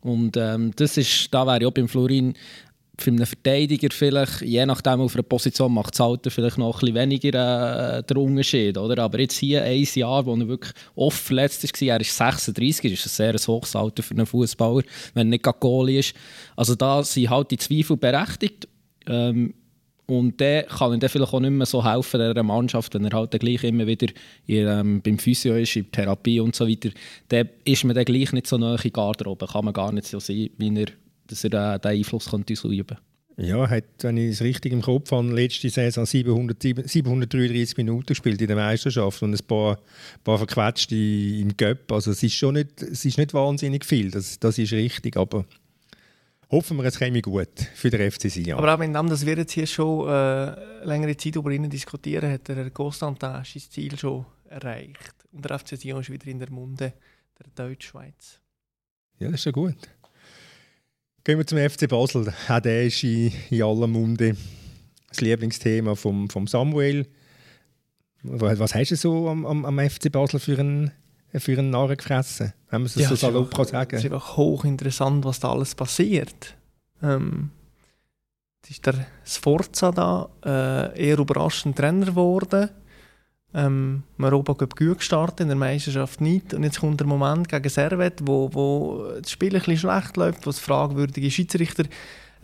[0.01, 2.35] Und ähm, das ist, da wäre ich auch beim Florin
[2.97, 6.79] für einen Verteidiger vielleicht, je nachdem auf einer Position macht das Alter vielleicht noch ein
[6.79, 9.03] bisschen weniger äh, der Unterschied, oder?
[9.03, 13.05] Aber jetzt hier ein Jahr, wo er wirklich oft verletzt war, er ist 36, ist
[13.05, 16.13] ein sehr hohes Alter für einen Fußballer, wenn er nicht Goalie ist.
[16.55, 18.67] Also da sind halt die Zweifel berechtigt.
[19.07, 19.53] Ähm,
[20.07, 23.17] und der kann ihm dann vielleicht auch nicht mehr so helfen, dieser Mannschaft, wenn er
[23.17, 24.07] halt dann gleich immer wieder
[24.45, 26.89] in, ähm, beim Physio ist, in Therapie und so weiter.
[27.29, 29.47] Dann ist man dann gleich nicht so nahe in Garderobe.
[29.47, 30.87] Kann man gar nicht so sehen, wie er,
[31.27, 32.97] dass er äh, den Einfluss könnte ausüben
[33.37, 38.41] ja, hat, wenn ich es richtig im Kopf habe, letzte Saison 700, 733 Minuten gespielt
[38.41, 39.79] in der Meisterschaft und ein paar,
[40.23, 41.91] paar verquetschte im Göpp.
[41.91, 45.45] Also es ist schon nicht, es ist nicht wahnsinnig viel, das, das ist richtig, aber
[46.49, 48.57] hoffen wir, es käme gut für den FC Sion.
[48.57, 52.47] Aber auch wenn das wir jetzt hier schon äh, längere Zeit über ihn diskutieren, hat
[52.47, 55.15] der Constantin sein Ziel schon erreicht.
[55.31, 56.93] Und der FC Sion ist wieder in der Munde
[57.37, 58.39] der Deutschschweiz.
[59.19, 59.75] Ja, das ist ja gut.
[61.23, 62.31] Gehen wir zum FC Basel.
[62.47, 64.35] Auch der ist in, in aller Munde.
[65.09, 67.07] Das Lieblingsthema von vom Samuel.
[68.21, 70.91] Was hast du so am, am, am FC Basel für einen
[71.39, 73.95] für einen Narren gefressen, wenn man es ja, so salopp kann sagen.
[73.95, 76.55] Es ist einfach hochinteressant, was da alles passiert.
[77.01, 77.51] Ähm,
[78.61, 82.69] jetzt ist der Sforza da äh, eher überraschend Trainer geworden.
[83.53, 86.53] Ähm, im Europacup gut gestartet, in der Meisterschaft nicht.
[86.53, 90.45] Und jetzt kommt der Moment gegen Servet, wo, wo das Spiel ein bisschen schlecht läuft,
[90.45, 91.85] wo es fragwürdige Schiedsrichter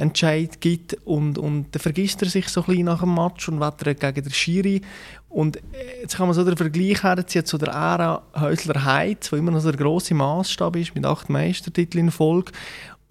[0.02, 3.60] Entscheid gibt und, und dann vergisst er sich so ein bisschen nach dem Match und
[3.60, 4.82] wettert gegen den Schiri.
[5.30, 9.52] Und äh, jetzt kann man so den Vergleich herziehen zu der Ära Häusler-Heiz, wo immer
[9.52, 12.52] noch so der grosse Maßstab ist mit acht Meistertiteln in Folge.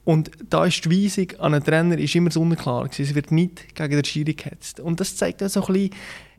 [0.04, 3.02] Und da ist die Weisung an einen Trainer ist immer so unklar gewesen.
[3.02, 4.80] Es wird nicht gegen den Schiri gehetzt.
[4.80, 5.90] Und das zeigt auch so ein bisschen,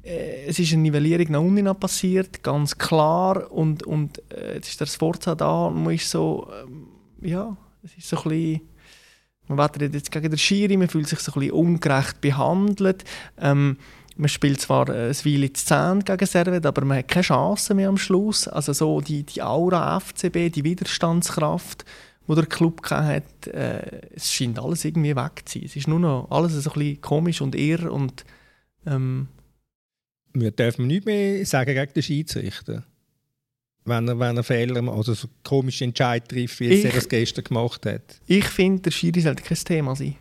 [0.04, 3.52] äh, es ist eine Nivellierung nach unten passiert, ganz klar.
[3.52, 6.88] Und, und äh, jetzt ist der Sforza da und man ist so, ähm,
[7.22, 8.62] ja, es ist so ein bisschen,
[9.56, 13.04] man wettert jetzt gegen den Schiri, man fühlt sich so ein bisschen ungerecht behandelt.
[13.40, 13.78] Ähm,
[14.18, 17.74] man spielt zwar äh, ein Weile zu 10 gegen Servet, aber man hat keine Chance
[17.74, 18.48] mehr am Schluss.
[18.48, 21.86] Also so die, die Aura FCB, die Widerstandskraft,
[22.28, 25.66] die der Club hat, äh, es scheint alles irgendwie weg zu sein.
[25.66, 28.26] Es ist nur noch alles so ein bisschen komisch und irr und
[28.86, 29.28] ähm,
[30.34, 32.86] wir dürfen nicht mehr sagen gegen den Schiedsrichter.
[33.86, 37.10] Wenn er, wenn er Fehler macht, also so komische Entscheid trifft, wie Ich- er es
[37.10, 38.20] gestern gemacht hat.
[38.28, 40.16] ich finde, der Schiri sollte kein Thema sein.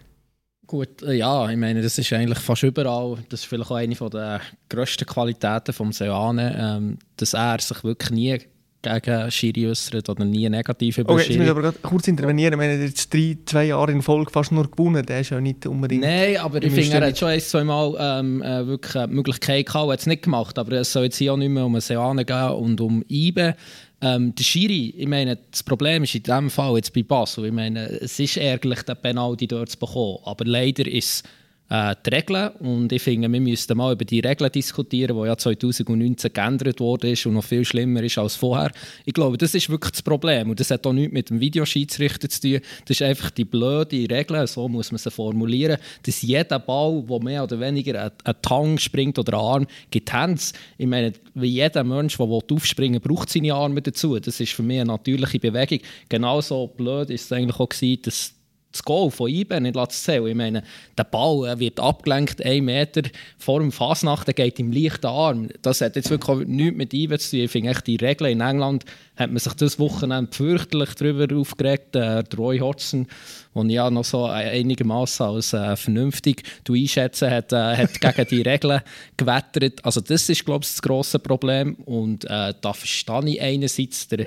[0.66, 3.18] Gut, äh, ja, ich meine, das ist eigentlich fast überall.
[3.28, 7.82] Das ist vielleicht auch eine von der grössten Qualitäten vom Seoane, ähm, dass er sich
[7.82, 8.38] wirklich nie
[8.82, 11.66] gegen Schiri äußert oder nie negativ über Okay, jetzt muss ich Schiri.
[11.66, 12.58] aber kurz intervenieren.
[12.58, 15.66] Wenn er jetzt drei, zwei Jahre in Folge fast nur gewonnen der ist ja nicht
[15.66, 16.02] unbedingt...
[16.02, 19.66] Nein, aber ich finde, er hat schon ein, zwei Mal ähm, äh, wirklich eine Möglichkeit
[19.66, 21.74] gehabt, er hat es nicht gemacht, aber es soll jetzt hier auch nicht mehr um
[21.74, 23.54] einen Seane gehen und um Ibe.
[24.02, 27.52] Ähm, der Schiri, ich meine, das Problem ist in diesem Fall jetzt bei Basel, ich
[27.52, 31.24] meine, es ist ärgerlich, den Penalty dort zu bekommen, aber leider ist
[31.70, 35.36] äh, die Regeln und ich finde, wir müssten mal über die Regeln diskutieren, die ja
[35.36, 38.72] 2019 geändert worden ist und noch viel schlimmer ist als vorher.
[39.04, 42.28] Ich glaube, das ist wirklich das Problem und das hat auch nichts mit dem Videoschiedsrichter
[42.28, 42.60] zu tun.
[42.86, 47.22] Das ist einfach die blöde Regel, so muss man sie formulieren, dass jeder Ball, der
[47.22, 50.52] mehr oder weniger ein, ein Tang springt oder einen Arm, gibt Hands.
[50.76, 54.18] Ich meine, wie jeder Mensch, der aufspringen will, braucht seine Arme dazu.
[54.18, 55.78] Das ist für mich eine natürliche Bewegung.
[56.08, 58.39] Genauso blöd ist es eigentlich auch gewesen, dass
[58.72, 60.26] das Goal von IBE nicht zählen.
[60.26, 60.62] Ich meine,
[60.96, 63.02] der Ball wird abgelenkt, einen Meter
[63.38, 65.48] vor dem Fasnacht, der geht im leichten Arm.
[65.62, 67.40] Das hat jetzt wirklich nichts mit IBE zu tun.
[67.40, 68.84] Ich finde die Regeln in England
[69.20, 71.94] hat man sich das Wochenende fürchterlich darüber aufgeregt.
[71.94, 73.06] Äh, der Roy Hodgson,
[73.54, 78.80] den ja noch so einigermaßen als äh, vernünftig du hat, äh, hat gegen die Regeln
[79.16, 79.84] gewettert.
[79.84, 81.74] Also das ist, glaube ich, das grosse Problem.
[81.84, 84.26] Und äh, da verstehe ich einerseits der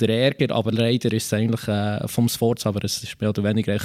[0.00, 3.44] der Ärger, aber leider ist es eigentlich äh, vom Sports, aber es ist mehr oder
[3.44, 3.78] weniger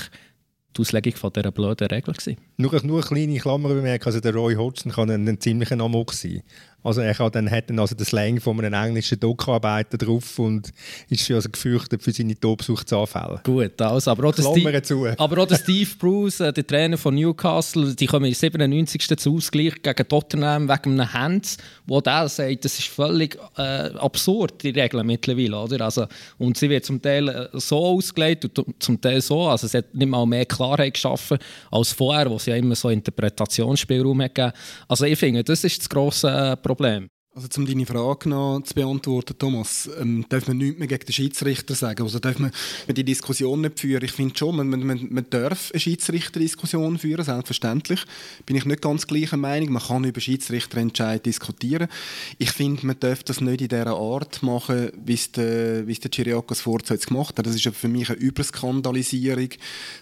[0.76, 2.14] die Auslegung von dieser blöden Regel.
[2.58, 6.44] Nur, nur eine kleine Klammerbemerkung, also der Roy Hodgson kann ein, ein ziemlicher Amok sein.
[6.86, 10.72] Also er kann dann, hat dann also den Slang von einem englischen Doku-Arbeiter drauf und
[11.10, 13.42] ist also gefürchtet für seine Tobsuchtsanfälle.
[13.44, 15.08] Gut, also, aber, auch der Steve, zu.
[15.18, 19.18] aber auch der Steve Bruce, äh, der Trainer von Newcastle, die kommen im 97.
[19.18, 24.62] zu Ausgleich gegen Tottenham wegen einem Hands, wo der sagt, das ist völlig äh, absurd,
[24.62, 25.58] die Regeln mittlerweile.
[25.58, 25.86] Oder?
[25.86, 26.06] Also,
[26.38, 29.94] und sie wird zum Teil äh, so ausgelegt und zum Teil so, also es hat
[29.96, 31.40] nicht mal mehr Klarheit geschaffen
[31.72, 34.54] als vorher, wo es ja immer so Interpretationsspielraum hat gegeben.
[34.88, 37.10] Also ich finde, das ist das grosse äh, Problem.
[37.38, 41.12] Also um deine Frage noch zu beantworten, Thomas, ähm, darf man nichts mehr gegen den
[41.12, 42.04] Schiedsrichter sagen?
[42.04, 42.50] Also darf man,
[42.88, 44.06] die Diskussion nicht führen?
[44.06, 48.06] Ich finde schon, man, man, man, darf eine Schiedsrichterdiskussion führen, selbstverständlich.
[48.46, 49.74] Bin ich nicht ganz gleicher Meinung.
[49.74, 51.90] Man kann über Schiedsrichterentscheid diskutieren.
[52.38, 56.00] Ich finde, man darf das nicht in dieser Art machen, wie es der, wie es
[56.00, 57.46] der Chiriakos Forza jetzt gemacht hat.
[57.46, 59.50] Das ist für mich eine Überskandalisierung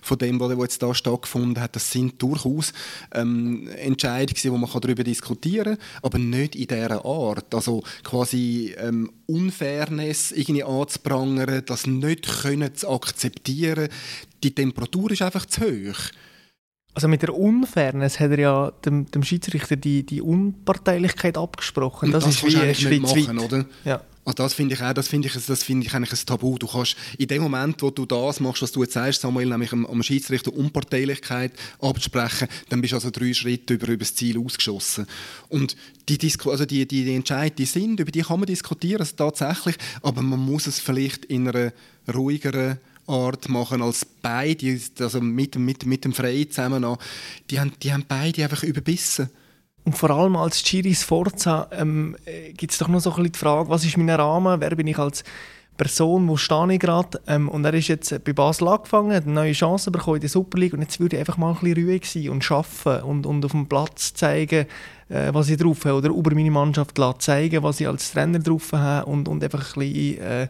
[0.04, 1.76] von dem, was jetzt da stattgefunden hat.
[1.76, 2.74] Das sind durchaus
[3.12, 7.23] ähm, Entscheidungen, wo man darüber diskutieren kann, aber nicht in dieser Art.
[7.54, 13.90] Also quasi ähm, Unfairness irgendwie anzuprangern, das nicht können zu akzeptieren.
[14.44, 16.00] Die Temperatur ist einfach zu hoch.
[16.96, 22.12] Also mit der Unfairness hat er ja dem, dem Schiedsrichter die, die Unparteilichkeit abgesprochen.
[22.12, 23.34] Das, ist wie ein Schritt nicht weit.
[23.34, 23.66] machen, oder?
[23.84, 24.02] Ja.
[24.26, 26.58] Also das finde ich auch, das finde ich, das finde ich eigentlich ein Tabu.
[26.58, 29.74] Du kannst in dem Moment, wo du das machst, was du jetzt sagst, Samuel, nämlich
[29.74, 31.52] am, am Schiedsrichter Unparteilichkeit
[31.82, 35.08] abzusprechen, dann bist du also drei Schritte über, über das Ziel ausgeschossen.
[35.50, 35.76] Und
[36.08, 39.16] die, Disku also die, die, die Entscheidungen, die sind, über die kann man diskutieren, also
[39.16, 41.74] tatsächlich, aber man muss es vielleicht in einer
[42.14, 46.86] ruhigeren Art machen als beide, also mit, mit, mit dem Frey zusammen,
[47.50, 49.30] die haben, die haben beide einfach überbissen.
[49.86, 52.16] Und vor allem als Chiris Forza ähm,
[52.56, 54.88] gibt es doch noch so ein bisschen die Frage, was ist mein Rahmen, wer bin
[54.88, 55.24] ich als
[55.76, 57.20] Person, wo stehe ich gerade?
[57.28, 60.22] Ähm, und er ist jetzt äh, bei Basel angefangen, hat eine neue Chance bekommen in
[60.22, 63.04] der Super League und jetzt würde ich einfach mal ein bisschen ruhig sein und arbeiten
[63.04, 64.68] und, und auf dem Platz zeigen,
[65.10, 68.72] äh, was ich drauf habe oder über meine Mannschaft zeigen, was ich als Trainer drauf
[68.72, 70.48] habe und, und einfach ein bisschen äh,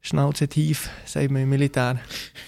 [0.00, 1.98] Schnauze tief, sagt man im Militär.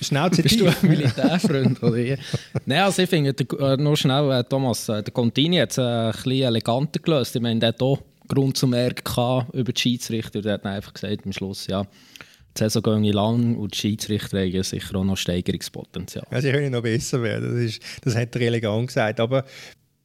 [0.00, 0.82] Schnauze Bist du tief.
[0.82, 1.82] ein Militärfreund?
[1.82, 2.16] oder wie?
[2.66, 5.78] Nein, also ich finde, der- äh, nur schnell, äh, Thomas, äh, der Contini hat es
[5.78, 7.34] ein bisschen eleganter gelöst.
[7.36, 10.40] Ich meine, der hat auch Grund zum Ärger über die Schiedsrichter.
[10.40, 11.82] Der hat dann einfach gesagt am Schluss, ja,
[12.56, 16.24] die Saison gehen lang und die Schiedsrichter haben sicher auch noch Steigerungspotenzial.
[16.30, 19.18] Ja, sie können noch besser werden, das, ist, das hat der elegant gesagt.
[19.20, 19.44] Aber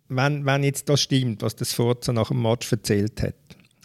[0.10, 3.36] wenn, wenn jetzt das stimmt, was das Forza nach dem Match erzählt hat,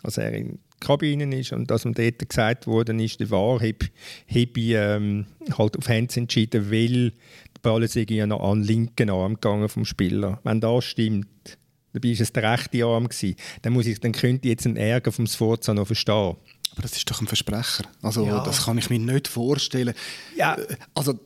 [0.03, 3.91] als er in Kabinen ist und dass ihm dort gesagt worden ist, der Wahrheit
[4.29, 9.11] habe ich ähm, halt auf Hands entschieden, weil die Ball ja noch an den linken
[9.11, 10.41] Arm gegangen vom Spieler.
[10.43, 11.59] Wenn das stimmt,
[11.93, 14.77] dabei war es der rechte Arm, gewesen, dann, muss ich, dann könnte ich jetzt einen
[14.77, 16.37] Ärger vom Sforza noch verstehen.
[16.73, 17.85] Aber das ist doch ein Versprecher.
[18.01, 18.43] Also ja.
[18.45, 19.95] das kann ich mir nicht vorstellen.
[20.37, 20.55] Ja.
[20.55, 21.19] Äh, also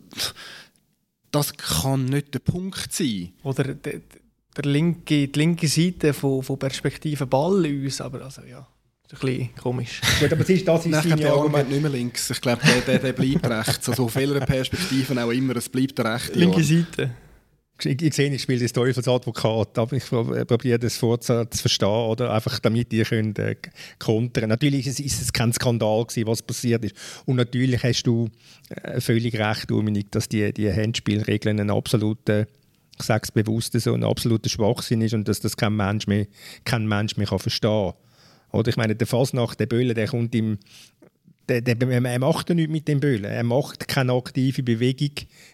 [1.30, 3.32] das kann nicht der Punkt sein.
[3.42, 4.00] Oder der,
[4.56, 8.66] der linke, die linke Seite von, von Perspektive Ball uns, aber also ja
[9.12, 10.00] ein bisschen komisch.
[10.20, 12.30] Gut, aber das ist, das ist ich glaube, Argument nicht mehr links.
[12.30, 13.88] Ich glaube, der, der, der bleibt rechts.
[13.88, 16.38] Also auf welcher Perspektive auch immer, es bleibt der rechte.
[16.38, 17.10] Linke Seite.
[17.82, 22.32] Ich, ich sehe, ich spiele das Teufelsadvokat, aber ich probiere das vorzu zu verstehen, oder?
[22.32, 23.56] einfach damit ihr könnt, äh,
[23.98, 26.94] kontern Natürlich ist es, ist es kein Skandal gewesen, was passiert ist.
[27.26, 28.28] Und natürlich hast du
[28.70, 32.46] äh, völlig recht, Dominik, dass die, die Handspielregeln ein absoluter
[32.96, 36.28] ich sage es bewusst, so ein absoluter Schwachsinn ist und dass das kein Mensch mehr,
[36.64, 37.94] kein Mensch mehr kann verstehen kann.
[38.54, 40.58] Oder ich meine, der Fasnacht, der Böller, der kommt im
[41.48, 43.24] der, der, er macht ja nichts mit dem Böllen.
[43.24, 45.10] Er macht keine aktive Bewegung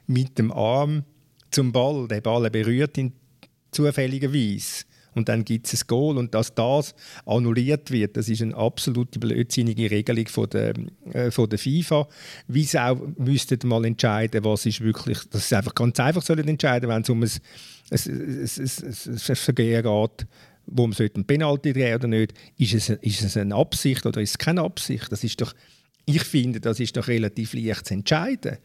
[0.06, 1.02] mit dem Arm
[1.50, 2.06] zum Ball.
[2.06, 3.12] Der Ball berührt ihn
[3.72, 4.84] zufälligerweise.
[5.16, 6.18] Und dann gibt es ein Goal.
[6.18, 6.94] Und dass das
[7.26, 10.74] annulliert wird, das ist eine absolute blödsinnige Regelung von der,
[11.12, 12.06] äh, von der FIFA.
[12.46, 16.46] Wie sie auch müssten mal entscheiden, was ist wirklich, dass sie einfach ganz einfach sollen
[16.46, 17.30] entscheiden, wenn es um ein,
[17.90, 20.26] ein, ein, ein, ein Vergehen geht,
[20.70, 24.30] wo man einen Penalty drehen oder nicht, ist es, ist es eine Absicht oder ist
[24.30, 25.10] es keine Absicht?
[25.10, 25.52] Das ist doch,
[26.06, 28.58] ich finde, das ist doch relativ leicht zu entscheiden.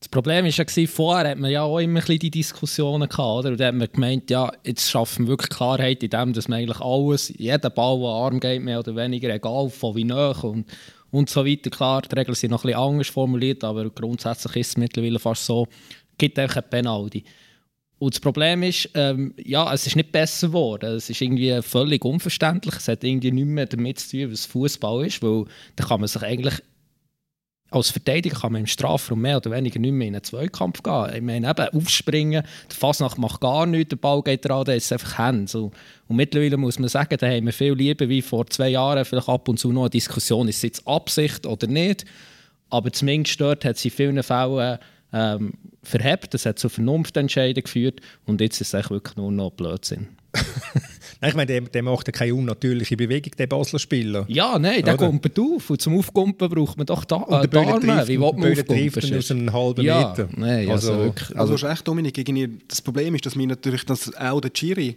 [0.00, 3.50] Das Problem war ja, vorher hat man ja auch immer ein die Diskussionen gehabt, oder?
[3.50, 6.60] Und da hat man gemeint, ja, jetzt schaffen wir wirklich Klarheit in dem, dass man
[6.60, 10.64] eigentlich alles, jeder Ball, der Arm geht, mehr oder weniger, egal von wie nah und,
[11.10, 11.68] und so weiter.
[11.68, 15.44] Klar, die Regeln sind noch ein bisschen anders formuliert, aber grundsätzlich ist es mittlerweile fast
[15.44, 15.68] so,
[16.16, 17.22] gibt einfach ein Penalty.
[18.00, 20.94] Und das Problem ist, ähm, ja, es ist nicht besser geworden.
[20.96, 22.76] Es ist irgendwie völlig unverständlich.
[22.76, 25.44] Es hat irgendwie nichts mehr damit zu tun, was Fußball ist, weil
[25.76, 26.62] da kann man sich eigentlich
[27.70, 31.14] als Verteidiger kann man im Strafraum mehr oder weniger nicht mehr in einen Zweikampf gehen.
[31.14, 34.92] Ich meine, eben aufspringen, der Fasnacht macht gar nichts, der Ball geht dran, dann ist
[34.92, 35.58] einfach Hände.
[36.08, 39.28] Und mittlerweile muss man sagen, da haben wir viel lieber wie vor zwei Jahren vielleicht
[39.28, 42.06] ab und zu noch eine Diskussion, ist es jetzt Absicht oder nicht.
[42.70, 44.78] Aber zumindest dort hat es in vielen Fällen
[45.12, 46.34] ähm, verhebt.
[46.34, 50.08] Das hat zu Vernunftentscheiden geführt und jetzt ist es wirklich nur noch Blödsinn.
[51.20, 54.24] nein, ich meine, der, der macht ja keine unnatürliche Bewegung, der Basler Spieler.
[54.28, 55.70] Ja, nein, der kommt auf.
[55.70, 58.06] Und zum Aufkumpen braucht man doch da, äh, die Arme.
[58.06, 59.18] Wie will man aufkumpen?
[59.18, 60.28] aus einem halben ja, Meter.
[60.36, 62.68] Nein, also, also, wirklich, also, also recht, Dominik.
[62.68, 64.96] Das Problem ist, dass wir natürlich das, auch der Chiri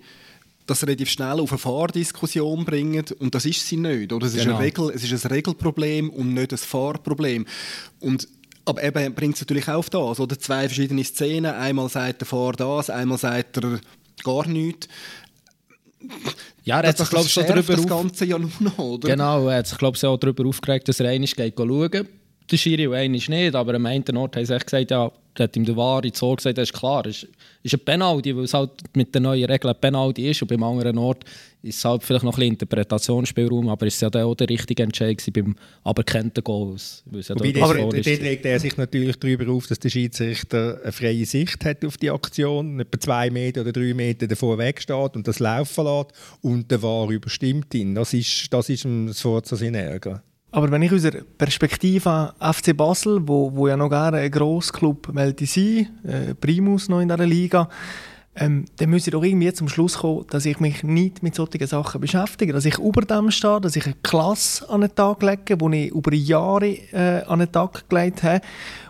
[0.65, 4.13] das relativ schnell auf eine Fahrdiskussion bringen und das ist sie nicht.
[4.13, 4.43] Oder es, genau.
[4.43, 7.45] ist, eine Regel, es ist ein Regelproblem und nicht ein Fahrproblem.
[7.99, 8.27] Und
[8.65, 11.53] aber eben bringt es natürlich auch auf das, oder zwei verschiedene Szenen.
[11.53, 13.79] Einmal sagt der Fahrer das, einmal sagt er
[14.23, 14.87] gar nichts.
[16.63, 19.09] Ja, er hat sich, glaube ich, schon darüber das Ganze ja nur noch, oder?
[19.09, 22.07] Genau, er hat sich, glaube ich, auch darüber aufgeregt, dass er einmal geht schauen
[22.51, 25.65] der Schiri und einmal nicht, aber am einen Ort haben sie gesagt, ja, hat ihm
[25.65, 27.25] der Wahre so gesagt, das ist klar, es
[27.63, 30.63] ist, ein Penalty, weil es halt mit den neuen Regeln ein Penalty ist und beim
[30.63, 31.23] anderen Ort
[31.63, 34.83] ist es halt vielleicht noch ein bisschen Interpretationsspielraum, aber es war ja auch der richtige
[34.83, 36.75] Entscheid beim aberkannten Goal.
[37.11, 41.25] Ja Wobei, aber dort regt er sich natürlich darüber auf, dass der Schiedsrichter eine freie
[41.25, 45.39] Sicht hat auf die Aktion, etwa zwei Meter oder drei Meter davor wegsteht und das
[45.39, 47.95] laufen lässt und der War überstimmt ihn.
[47.95, 50.21] Das ist, das ist ihm das Forza sein Ärger.
[50.53, 55.07] Aber wenn ich aus der Perspektive FC Basel, wo, wo ja noch gerne ein Grossclub
[55.11, 57.67] wollte sein, äh, Primus noch in dieser Liga,
[58.35, 61.65] ähm, dann muss ich doch irgendwie zum Schluss kommen, dass ich mich nicht mit solchen
[61.65, 65.57] Sachen beschäftige, dass ich über dem stehe, dass ich eine Klasse an den Tag lege,
[65.57, 68.41] die ich über Jahre äh, an den Tag gelegt habe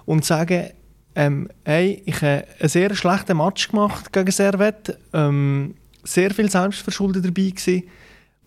[0.03, 0.73] und sage,
[1.15, 7.23] ähm, hey, ich habe einen sehr schlechten Match gemacht gegen Servet, ähm, sehr viel Selbstverschulden
[7.23, 7.83] dabei gewesen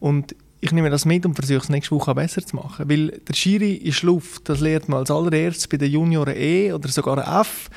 [0.01, 2.89] und ich nehme das mit und versuche es nächste Woche besser zu machen.
[2.89, 6.89] Weil der Schiri ist Luft, das lernt man als allererstes bei den Junioren E oder
[6.89, 7.71] sogar F.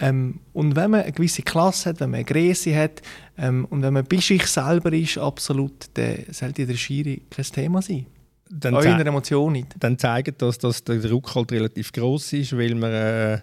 [0.00, 3.02] Ähm, und wenn man eine gewisse Klasse hat, wenn man eine Größe hat
[3.36, 8.06] ähm, und wenn man Bischich selber ist, absolut, dann sollte der Schiri kein Thema sein.
[8.48, 9.74] Dann Eure Emotion nicht.
[9.80, 13.40] Dann zeigt das, dass der Druck halt relativ groß ist, weil man, äh,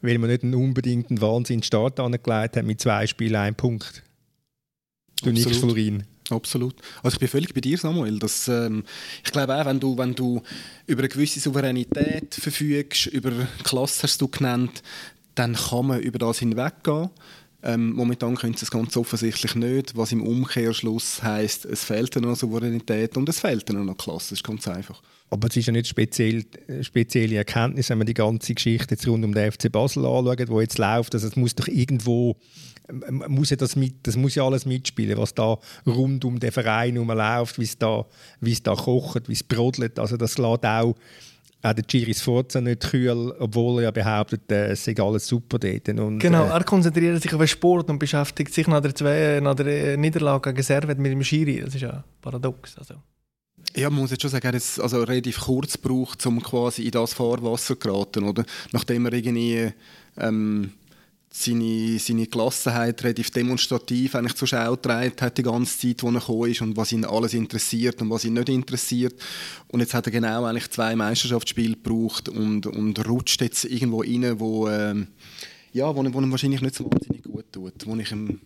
[0.00, 4.02] weil man nicht einen unbedingten Wahnsinnsstart angelegt hat mit zwei Spielen, ein Punkt.
[5.22, 6.04] Du nicht Florin.
[6.30, 6.74] Absolut.
[7.02, 8.18] Also ich bin völlig bei dir, Samuel.
[8.18, 8.84] Dass, ähm,
[9.24, 10.42] ich glaube auch, wenn du, wenn du
[10.86, 14.82] über eine gewisse Souveränität verfügst, über Klasse hast du genannt,
[15.34, 17.10] dann kann man über das hinweggehen.
[17.66, 22.36] Ähm, momentan können sie es ganz offensichtlich nicht, was im Umkehrschluss heißt, es fehlt noch
[22.36, 24.30] Souveränität und es fehlt noch Klasse.
[24.30, 25.00] Das ist ganz einfach.
[25.30, 26.44] Aber es ist ja nicht speziell,
[26.82, 30.60] spezielle Erkenntnis, wenn man die ganze Geschichte jetzt rund um den FC Basel anschaut, wo
[30.60, 31.14] jetzt läuft.
[31.14, 32.36] Also es muss doch irgendwo,
[33.28, 36.96] muss ja das, mit, das muss ja alles mitspielen, was da rund um den Verein
[36.96, 38.04] läuft, wie es da,
[38.42, 39.98] da kocht, wie es brodelt.
[39.98, 40.94] Also das lässt auch
[41.64, 45.58] auch der Giris Forza nicht kühl, obwohl er ja behauptet, äh, es sei alles super
[45.58, 45.88] dort.
[45.88, 49.40] Und, genau, äh, er konzentriert sich auf den Sport und beschäftigt sich nach der, zwei,
[49.42, 51.62] nach der Niederlage gegen Servet mit dem Schiri.
[51.64, 52.76] Das ist ja paradox.
[52.78, 52.94] Also.
[53.74, 56.90] Ja, man muss jetzt schon sagen, er hat also relativ kurz gebraucht, um quasi in
[56.90, 58.44] das Fahrwasser zu geraten, oder?
[58.72, 59.72] Nachdem er irgendwie
[60.18, 60.72] ähm,
[61.36, 66.20] seine, seine Gelassenheit relativ demonstrativ eigentlich zur Schau getragen hat die ganze Zeit, wo er
[66.20, 69.20] gekommen ist und was ihn alles interessiert und was ihn nicht interessiert.
[69.66, 74.38] Und jetzt hat er genau eigentlich zwei Meisterschaftsspiele gebraucht und, und rutscht jetzt irgendwo rein,
[74.38, 75.08] wo, ähm,
[75.72, 78.40] ja, wo, wo ihm wahrscheinlich nicht so wahnsinnig gut tut, wo ich ihm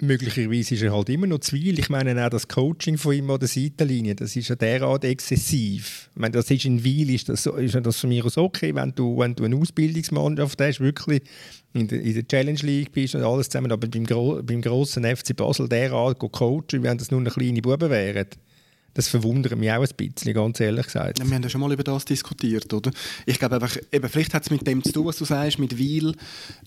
[0.00, 1.78] möglicherweise ist er halt immer noch zu viel.
[1.78, 6.10] Ich meine auch das Coaching von ihm an der Seitenlinie, das ist ja derart exzessiv.
[6.14, 8.94] Ich meine, das ist in Wiel ist das, ist das von mir aus okay, wenn
[8.94, 11.22] du, wenn du eine Ausbildungsmannschaft hast, wirklich
[11.72, 15.36] in der, in der Challenge League bist und alles zusammen, aber beim, beim grossen FC
[15.36, 18.26] Basel derart coachen, wenn das nur eine kleine Buben wären
[18.94, 21.18] das verwundert mich auch ein bisschen, ganz ehrlich gesagt.
[21.18, 22.90] Ja, wir haben ja schon mal über das diskutiert, oder?
[23.26, 25.78] Ich glaube einfach, eben, vielleicht hat es mit dem zu tun, was du sagst, mit
[25.78, 26.14] Weil.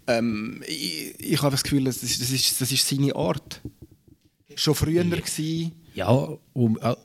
[0.08, 3.62] Ähm, ich, ich habe das Gefühl, das ist, das, ist, das ist seine Art.
[4.56, 5.72] Schon früher war.
[5.94, 6.96] Ja, um, äh,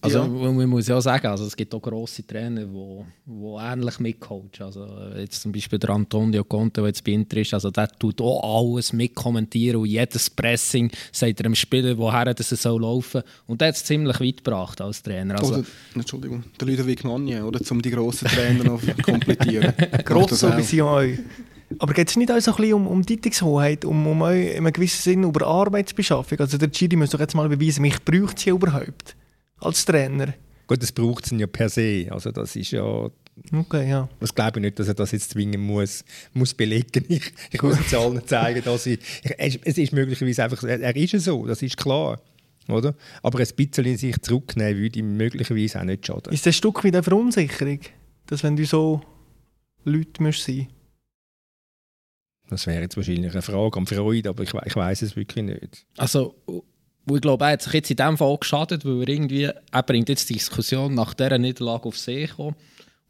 [0.00, 0.26] also ja.
[0.28, 4.50] man muss ja sagen, also es gibt auch grosse Trainer, die wo, wo ähnlich mitcoachen.
[4.60, 4.86] Also
[5.16, 8.60] jetzt zum Beispiel der Antonio Conte, der jetzt bei Inter ist, also der tut auch
[8.60, 13.60] alles mitkommentieren und jedes Pressing sagt er dem Spieler, woher dass es soll laufen Und
[13.60, 15.36] der hat es ziemlich weit gebracht als Trainer.
[15.38, 15.64] Also, oder,
[15.96, 19.74] Entschuldigung, der Ludovic Magne, oder, um die grossen Trainer noch zu komplettieren.
[20.04, 21.18] Grosse Vision
[21.80, 24.72] aber geht es nicht auch so ein bisschen um, um Dietungshoheit, um, um in einem
[24.72, 26.40] gewissen Sinn über Arbeitsbeschaffung?
[26.40, 29.16] Also der Giri muss doch jetzt mal beweisen, mich braucht sie überhaupt
[29.60, 30.34] als Trainer?
[30.66, 32.06] Gut, das braucht es ja per se.
[32.10, 33.10] Also das ist ja
[33.52, 34.08] Okay, ja.
[34.20, 37.04] Ich glaube nicht, dass er das jetzt zwingen muss, muss belegen.
[37.08, 40.96] Ich, ich muss jetzt allen zeigen, dass ich, ich, Es ist möglicherweise einfach, er, er
[40.96, 42.20] ist so, das ist klar.
[42.68, 42.94] Oder?
[43.22, 46.32] Aber ein bisschen in sich zurücknehmen würde ihm möglicherweise auch nicht schaden.
[46.32, 47.80] Ist das ein Stück wie eine Verunsicherung,
[48.26, 49.00] dass wenn du so
[49.84, 50.68] Leute musst sein
[52.48, 55.86] Das wäre jetzt wahrscheinlich eine Frage an Freud, aber ich, ich weiß es wirklich nicht.
[55.96, 56.34] Also
[57.08, 59.82] wo ich glaube, er hat sich jetzt in diesem Fall geschadet, weil er irgendwie, er
[59.82, 62.30] bringt jetzt die Diskussion nach dieser Niederlage auf sich.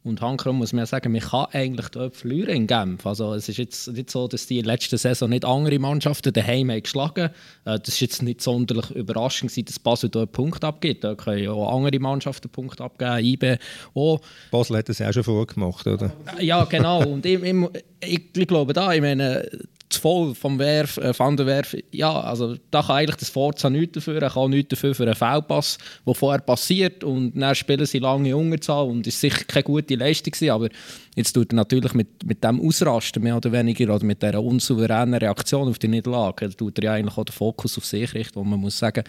[0.01, 3.05] Und Hankram muss man ja sagen, man kann eigentlich dort verlieren in Genf.
[3.05, 6.31] Also es ist jetzt nicht so, dass die in der letzten Saison nicht andere Mannschaften
[6.31, 7.25] daheim haben geschlagen
[7.65, 7.75] haben.
[7.75, 11.03] Äh, das ist jetzt nicht sonderlich überraschend gewesen, dass Basel dort Punkte abgibt.
[11.03, 13.57] Da können ja auch andere Mannschaften Punkte abgeben, IB
[13.93, 14.21] auch.
[14.51, 16.13] Basel hat das auch schon vorgemacht, oder?
[16.39, 17.03] Ja, genau.
[17.05, 17.55] Und ich, ich,
[17.99, 19.49] ich, ich glaube da, ich meine,
[19.89, 23.69] zu voll vom Werf, äh, Van der Werf, ja, also da kann eigentlich das Forza
[23.69, 27.85] nichts dafür, er kann nichts dafür für einen Fehlpass, der vorher passiert und dann spielen
[27.85, 30.69] sie lange Unterzahl und ist sicher keine gute Leistung gewesen, aber
[31.15, 35.15] jetzt tut er natürlich mit, mit dem Ausrasten mehr oder weniger oder mit dieser unsouveränen
[35.15, 38.43] Reaktion auf die Niederlage, tut er ja eigentlich auch den Fokus auf sich richten, wo
[38.43, 39.03] man muss sagen,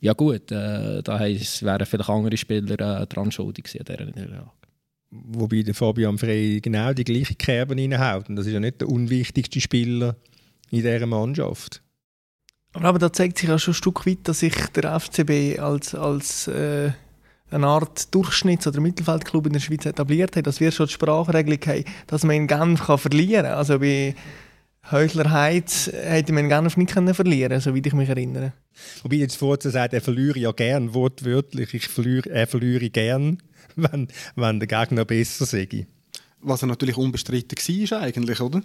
[0.00, 4.59] ja gut, äh, da wären vielleicht andere Spieler äh, dran schuldig gewesen an dieser Niederlage.
[5.10, 8.28] Wobei der Fabian Frey genau die gleiche Kerbe reinhaut.
[8.28, 10.16] Und das ist ja nicht der unwichtigste Spieler
[10.70, 11.82] in dieser Mannschaft.
[12.72, 16.46] Aber da zeigt sich ja schon ein Stück weit, dass sich der FCB als, als
[16.46, 16.92] äh,
[17.50, 21.58] eine Art Durchschnitts- oder Mittelfeldklub in der Schweiz etabliert hat, dass wir schon die Sprachregelung
[21.66, 23.54] haben, dass man in Genf kann verlieren kann.
[23.54, 24.14] Also bei
[24.90, 28.52] Häusler Heiz hätte man in Genf nicht können verlieren soweit ich mich erinnere.
[29.02, 33.42] Wobei jetzt vorher sagt, er verliere ja gern, wortwörtlich, ich verliere, er verliere gern.
[33.76, 35.86] wenn, wenn der Gegner besser sei.
[36.40, 37.58] Was er natürlich unbestritten
[37.90, 38.62] war eigentlich, oder?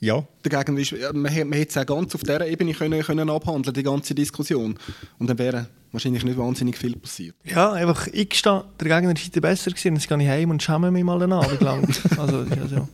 [0.00, 0.24] Ja.
[0.44, 3.74] Der Gegner ist, man, man hätte es auch ganz auf dieser Ebene können, können abhandeln
[3.74, 4.78] die ganze Diskussion.
[5.18, 7.34] Und dann wäre wahrscheinlich nicht wahnsinnig viel passiert.
[7.44, 10.90] Ja, einfach ich stehe, der Gegner ist besser gewesen, jetzt gehe ich heim und schäme
[10.90, 11.84] mich mal einen Abend lang.
[12.18, 12.88] also, also.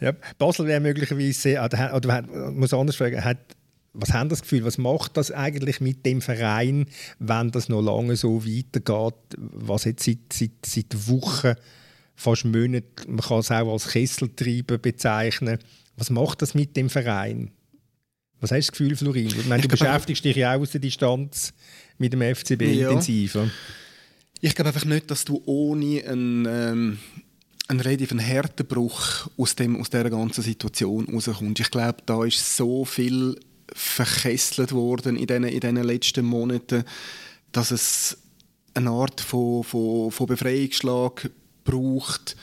[0.00, 2.22] ja, Basel wäre möglicherweise, oder, oder
[2.52, 3.38] muss anders fragen, hat
[3.98, 6.86] was haben das Gefühl, was macht das eigentlich mit dem Verein,
[7.18, 11.54] wenn das noch lange so weitergeht, was jetzt seit, seit, seit Wochen,
[12.14, 15.58] fast Monaten, man kann es auch als Kesseltreiben bezeichnen,
[15.96, 17.50] was macht das mit dem Verein?
[18.40, 19.26] Was hast du das Gefühl, Florin?
[19.28, 21.54] Ich meine, du beschäftigst dich ja auch aus der Distanz
[21.96, 22.90] mit dem FCB ja.
[22.90, 23.50] intensiver.
[24.42, 26.98] Ich glaube einfach nicht, dass du ohne einen, ähm,
[27.68, 31.60] einen relativen Härtebruch aus, dem, aus dieser ganzen Situation rauskommst.
[31.60, 33.36] Ich glaube, da ist so viel
[33.76, 36.84] verkesselt worden in diesen, in diesen letzten Monaten,
[37.52, 38.18] dass es
[38.74, 41.30] eine Art von, von, von Befreiungsschlag
[41.64, 42.36] braucht.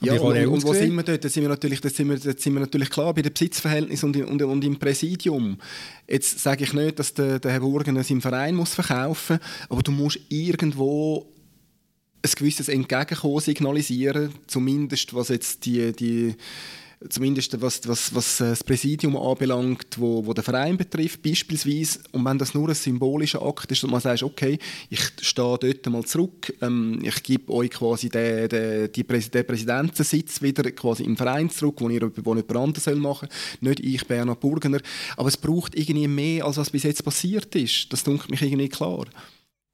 [0.00, 1.24] Ja, und, und, wo sind wir dort?
[1.24, 4.14] Da sind wir natürlich, da sind wir, da sind wir natürlich klar bei den Besitzverhältnissen
[4.14, 5.58] und, und, und im Präsidium.
[6.06, 9.82] Jetzt sage ich nicht, dass der, der Herr Burgener seinen Verein muss verkaufen muss, aber
[9.82, 11.26] du musst irgendwo
[12.22, 16.36] ein gewisses Entgegenkommen signalisieren, zumindest was jetzt die, die
[17.08, 22.00] zumindest was, was, was das Präsidium anbelangt, wo, wo der Verein betrifft beispielsweise.
[22.12, 24.58] Und wenn das nur ein symbolischer Akt ist, dass man sagt, okay,
[24.90, 30.42] ich stehe dort mal zurück, ähm, ich gebe euch quasi den, den, Präs den Präsidentensitz
[30.42, 33.28] wieder quasi im Verein zurück, wo, ihr, wo jemand anderes soll machen
[33.60, 34.80] soll, nicht ich, Bernhard Burgener.
[35.16, 37.92] Aber es braucht irgendwie mehr, als was bis jetzt passiert ist.
[37.92, 39.04] Das dunkelt mich irgendwie klar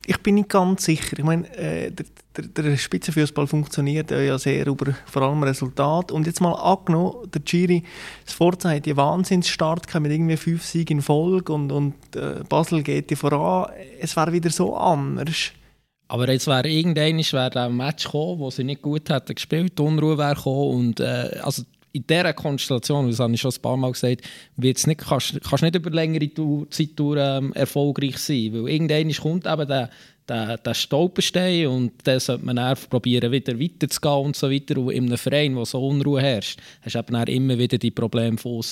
[0.07, 1.19] ich bin nicht ganz sicher.
[1.19, 6.13] Ich meine, äh, der, der, Spitzenfußball funktioniert ja sehr über vor allem Resultat.
[6.13, 7.83] Und jetzt mal angenommen, der Giri
[8.27, 13.11] Sforza hat einen Wahnsinnsstart mit irgendwie fünf Siegen in Folge und, und äh, Basel geht
[13.11, 13.73] ja voran.
[14.01, 15.53] Es wäre wieder so anders.
[16.09, 19.83] Aber jetzt wäre irgendein wär ein Match gekommen, wo sie nicht gut hätten gespielt, die
[19.83, 21.63] Unruhe wäre gekommen und äh, also
[21.95, 24.23] in dieser Konstellation, das habe ich schon ein paar Mal gesagt,
[24.57, 26.29] wird's nicht, kannst du nicht über längere
[26.69, 28.53] Zeit ähm, erfolgreich sein.
[28.53, 29.91] Weil irgendwann kommt eben der,
[30.29, 34.79] der, der Stolperstein und dann sollte man dann probieren, wieder weiterzugehen und so weiter.
[34.79, 38.39] Und in einem Verein, wo so Unruhe herrscht, hast du eben immer wieder die Probleme
[38.39, 38.63] von.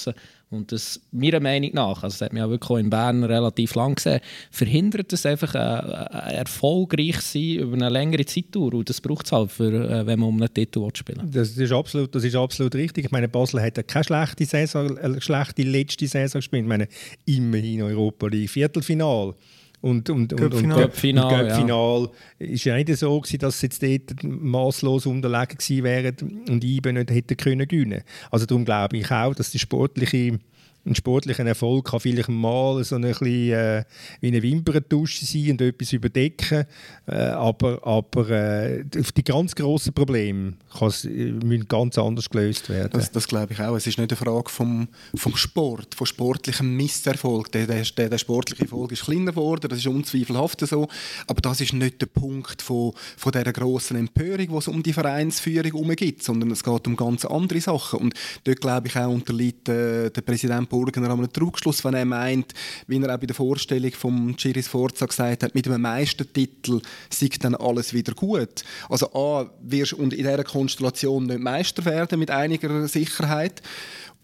[0.50, 3.74] Und das, meiner Meinung nach, also das hat man ja wirklich auch in Bern relativ
[3.74, 8.74] lang gesehen, verhindert es einfach ein, ein erfolgreich sein über eine längere Zeitdauer.
[8.74, 11.72] Und das braucht es halt, für, äh, wenn man um einen Titel spielen das ist
[11.72, 13.06] absolut, Das ist absolut richtig.
[13.06, 16.64] Ich meine, Basel hat ja keine schlechte Saison, schlechte letzte Saison gespielt.
[16.64, 16.88] Ich meine,
[17.24, 19.34] immerhin Europa League Viertelfinal.
[19.82, 22.08] Und, und, und, und Göppfinal
[22.38, 22.46] ja.
[22.46, 26.16] ist ja nicht so gewesen, dass sie jetzt dort maßlos unterlegen gewesen wären
[26.48, 28.02] und IBE nicht hätten können gewinnen.
[28.30, 30.38] Also darum glaube ich auch, dass die sportliche
[30.84, 33.84] ein sportlicher Erfolg kann vielleicht mal so ein bisschen äh,
[34.20, 36.64] wie eine Wimperntusche sein und etwas überdecken,
[37.06, 40.84] äh, aber, aber äh, die ganz grossen Probleme äh,
[41.44, 42.90] müssen ganz anders gelöst werden.
[42.92, 43.76] Das, das glaube ich auch.
[43.76, 47.52] Es ist nicht eine Frage vom, vom Sport, von sportlichem Misserfolg.
[47.52, 50.88] Der, der, der, sportliche Erfolg ist kleiner geworden, das ist unzweifelhaft so,
[51.26, 54.92] aber das ist nicht der Punkt von, von dieser grossen Empörung, die es um die
[54.92, 58.14] Vereinsführung geht, sondern es geht um ganz andere Sachen und
[58.44, 62.54] dort glaube ich auch unterliegt äh, der Präsident Burgener an einem Trugschluss, wenn er meint,
[62.86, 67.28] wie er auch bei der Vorstellung von Giris Forza gesagt hat, mit einem Meistertitel sei
[67.38, 68.64] dann alles wieder gut.
[68.88, 73.60] Also A, wirst und in dieser Konstellation nicht Meister werden mit einiger Sicherheit.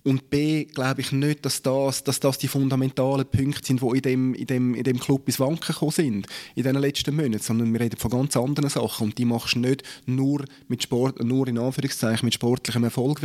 [0.04, 4.02] Und B, glaube ich nicht, dass das, dass das die fundamentalen Punkte sind, die in
[4.02, 7.72] dem, in dem, in dem Club ins Wanken gekommen sind, in den letzten Monaten, sondern
[7.74, 11.46] wir reden von ganz anderen Sachen und die machst du nicht nur, mit Sport, nur
[11.48, 13.20] in Anführungszeichen mit sportlichem Erfolg.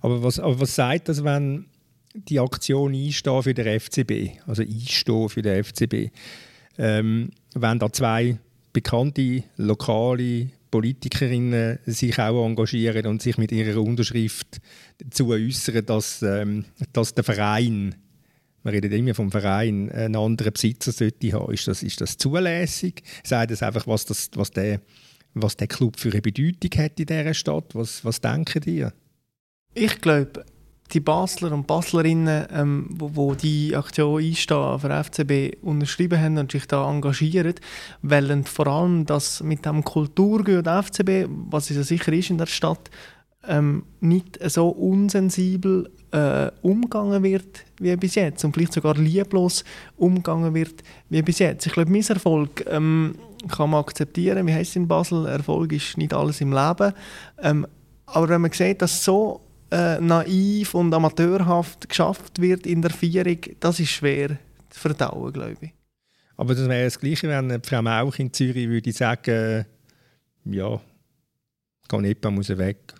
[0.00, 1.66] Aber was, aber was sagt das, wenn
[2.14, 6.10] die Aktion einstehen für den FCB, also einstehen für den FCB.
[6.78, 8.38] Ähm, wenn da zwei
[8.72, 14.60] bekannte lokale Politikerinnen sich auch engagieren und sich mit ihrer Unterschrift
[14.98, 17.94] dazu äußern, dass, ähm, dass der Verein,
[18.62, 21.52] man redet immer vom Verein, einen anderen Besitzer sollte haben.
[21.52, 23.02] Ist das, ist das zulässig?
[23.22, 24.80] Sagt das einfach, was, das, was, der,
[25.34, 27.74] was der Club für eine Bedeutung hat in dieser Stadt?
[27.74, 28.86] Was, was denken die?
[29.74, 30.44] Ich glaube,
[30.92, 36.52] die Basler und Baslerinnen, ähm, wo, wo, die Aktion einstehen für FCB unterschrieben haben und
[36.52, 37.54] sich da engagieren,
[38.02, 42.46] wollen vor allem, dass mit dem Kulturgut FCB, was es ja sicher ist in der
[42.46, 42.90] Stadt,
[43.48, 49.64] ähm, nicht so unsensibel äh, umgegangen wird wie bis jetzt und vielleicht sogar lieblos
[49.96, 51.66] umgegangen wird wie bis jetzt.
[51.66, 53.16] Ich glaube, mein Erfolg ähm,
[53.48, 54.46] kann man akzeptieren.
[54.46, 55.26] Wie heißt es in Basel?
[55.26, 56.92] Erfolg ist nicht alles im Leben.
[57.42, 57.66] Ähm,
[58.06, 59.40] aber wenn man sieht, dass so
[59.72, 65.56] äh, naiv und amateurhaft geschafft wird in der Vierung, das ist schwer zu verdauen, glaube
[65.62, 65.72] ich.
[66.36, 69.64] Aber das wäre das Gleiche, wenn Frau Mauch in Zürich würde sagen,
[70.44, 70.80] ja,
[71.88, 72.94] Canepa muss weg.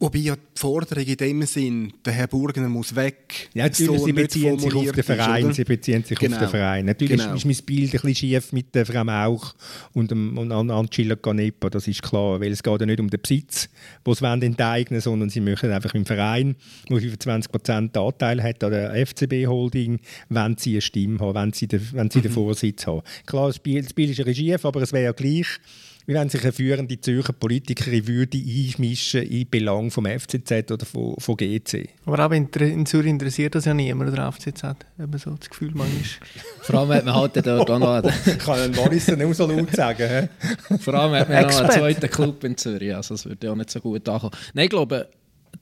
[0.00, 3.48] Wobei ja die Forderung in dem Sinn, der Herr Burgener muss weg.
[3.54, 5.50] Ja, natürlich, so sie beziehen sich auf den Verein.
[5.50, 6.36] Ist, sie beziehen sich genau.
[6.36, 6.86] auf den Verein.
[6.86, 7.34] Natürlich genau.
[7.34, 9.54] ist mein Bild ein bisschen schief mit der Frau Mauch
[9.92, 12.40] und, dem, und Angela Canepa, das ist klar.
[12.40, 13.68] Weil es geht ja nicht um den Besitz,
[14.04, 16.56] den sie enteignen sondern sie möchten einfach im Verein,
[16.90, 21.80] der 25% Anteil hat an der FCB-Holding, wenn sie eine Stimme haben, wenn sie den,
[21.92, 22.22] wenn sie mhm.
[22.22, 23.02] den Vorsitz haben.
[23.26, 25.60] Klar, das Bild, das Bild ist ein bisschen schief, aber es wäre ja gleich
[26.06, 31.14] wie wenn sich eine führende Zürcher Politikerin würde einmischen in Belang vom FCZ oder von,
[31.18, 31.88] von GC.
[32.04, 34.64] Aber auch in, in Zürich interessiert das ja niemand, der FCZ.
[35.00, 36.20] Eben so das Gefühl man ist.
[36.62, 38.02] Vor allem hat man halt dort auch noch...
[38.26, 40.28] Ich kann einen Morrison nicht so laut sagen.
[40.80, 43.56] Vor allem hat man noch einen zweiten Club in Zürich, also das würde ja auch
[43.56, 44.32] nicht so gut ankommen.
[44.52, 45.08] Nein, ich glaube,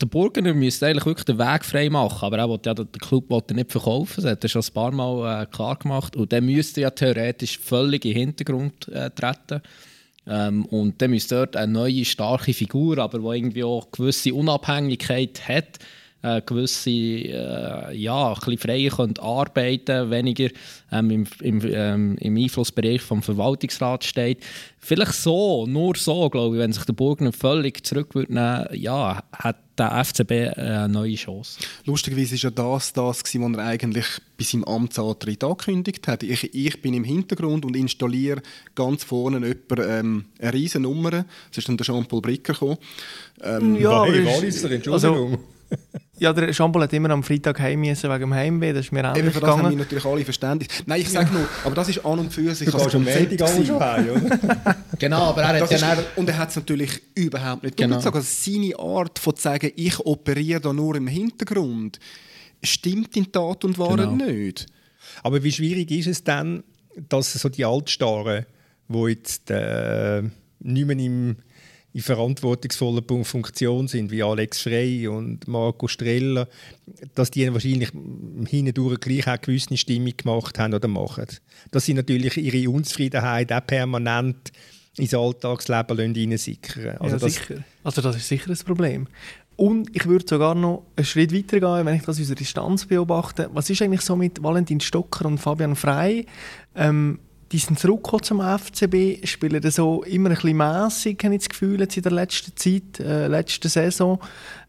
[0.01, 3.31] der Burgener müsste eigentlich wirklich den Weg frei machen, aber er will ja den Club
[3.31, 6.41] will nicht verkaufen, das hat er schon ein paar Mal äh, klar gemacht und der
[6.41, 9.63] müsste ja theoretisch völlig in den Hintergrund äh, treten
[10.27, 15.49] Ähm, und dann müsste dort eine neue, starke Figur, aber die irgendwie auch gewisse Unabhängigkeit
[15.49, 15.79] hat,
[16.23, 20.49] äh, gewisse, äh, ja, ein bisschen freier können arbeiten weniger
[20.91, 24.39] ähm, im, im, ähm, im Einflussbereich vom Verwaltungsrat steht.
[24.79, 29.23] Vielleicht so, nur so, glaube ich, wenn sich der Burgner völlig zurück würde nehmen, ja,
[29.33, 31.61] hat der FCB eine neue Chance.
[31.85, 34.07] Lustigerweise war ja das das, was er eigentlich
[34.37, 36.23] bei seinem Amtsantritt angekündigt hat.
[36.23, 38.43] Ich, ich bin im Hintergrund und installiere
[38.75, 41.11] ganz vorne jemanden, ähm, eine riesen Nummer.
[41.11, 42.79] Das ist dann der Jean-Paul Bricker gekommen.
[43.41, 44.93] Ähm, ja, hey, Walliser, Entschuldigung.
[44.93, 45.39] Also,
[46.19, 49.11] ja, der Jean-Paul hat immer am Freitag heim müssen wegen dem Heimweh, das ist mir
[49.11, 50.69] auch Eben, für das haben wir natürlich alle Verständnis.
[50.87, 52.71] Nein, ich sage nur, aber das ist an und für sich...
[52.71, 54.77] Du gehst am Montag schon heim, oder?
[54.99, 57.97] genau, aber er hat ja ist, Und er hat es natürlich überhaupt nicht genau.
[57.97, 61.99] Also seine Art von zu sagen, ich operiere da nur im Hintergrund,
[62.63, 64.25] stimmt in Tat und Wahrheit genau.
[64.25, 64.67] nicht.
[65.23, 66.63] Aber wie schwierig ist es dann,
[67.09, 68.47] dass so die Altstarren,
[68.89, 70.23] die jetzt äh,
[70.61, 71.37] nicht mehr im
[71.95, 76.49] in verantwortungsvoller Funktion sind, wie Alex Frey und Marco Streller,
[77.15, 77.91] dass die wahrscheinlich
[78.49, 81.27] hindurch gleich auch gewisse Stimmung gemacht haben oder machen.
[81.71, 84.53] Dass sie natürlich ihre Unzufriedenheit auch permanent
[84.97, 87.65] ins Alltagsleben reinsickern also ja, das, sicher.
[87.83, 89.09] Also das ist sicher ein Problem.
[89.57, 92.87] Und ich würde sogar noch einen Schritt weiter gehen, wenn ich das aus der Distanz
[92.87, 93.51] beobachte.
[93.53, 96.27] Was ist eigentlich so mit Valentin Stocker und Fabian Frey?
[96.75, 97.19] Ähm,
[97.53, 101.81] die sind zurückgekommen zum FCB, spielen so immer ein bisschen mässig, habe ich das Gefühl,
[101.81, 104.19] jetzt in der letzten Zeit, äh, letzten Saison.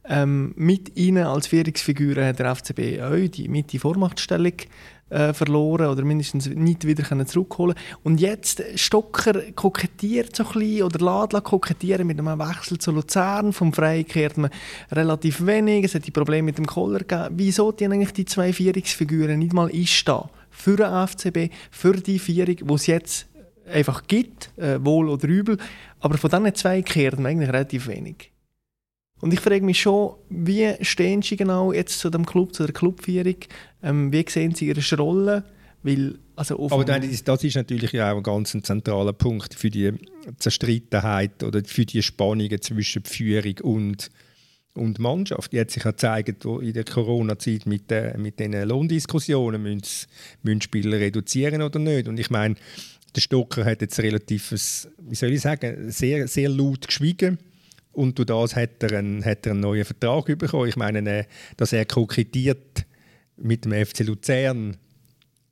[0.05, 4.51] Ähm, mit ihnen als Führungsfiguren hat der FCB auch die, mit die Vormachtstellung
[5.09, 10.83] äh, verloren oder mindestens nicht wieder können zurückholen Und jetzt Stocker kokettiert so ein bisschen
[10.83, 13.53] oder Ladla kokettieren mit einem Wechsel zu Luzern.
[13.53, 14.51] Vom Freien kehrt man
[14.91, 15.85] relativ wenig.
[15.85, 17.35] Es hat die Probleme mit dem Koller gegeben.
[17.37, 20.23] Wieso die eigentlich die zwei Führungsfiguren nicht mal einstehen?
[20.53, 23.27] Für den FCB, für die Vierung, die es jetzt
[23.67, 25.57] einfach gibt, äh, wohl oder übel.
[25.99, 28.31] Aber von diesen zwei kehrt man eigentlich relativ wenig.
[29.21, 32.73] Und ich frage mich schon, wie stehen Sie genau jetzt zu dem Club, zu der
[32.73, 33.37] Clubführung?
[33.81, 35.45] Ähm, wie sehen Sie Ihre Rolle?
[35.81, 37.05] Weil, also Aber das
[37.43, 39.93] ist natürlich auch ein ganz zentraler Punkt für die
[40.37, 44.09] Zerstrittenheit oder für die Spannungen zwischen Führung und
[44.73, 45.51] und die Mannschaft.
[45.51, 50.07] Die hat sich ja gezeigt, wo in der Corona-Zeit mit, äh, mit den Lohndiskussionen müssen,
[50.41, 52.07] müssen Spieler reduzieren oder nicht.
[52.07, 52.55] Und ich meine,
[53.15, 57.37] der Stocker hat jetzt relativ, wie soll ich sagen, sehr, sehr laut geschwiegen.
[57.91, 60.67] Und durch das hat er, einen, hat er einen neuen Vertrag bekommen.
[60.67, 61.25] Ich meine, äh,
[61.57, 62.85] dass er kokettiert
[63.37, 64.77] mit dem FC Luzern.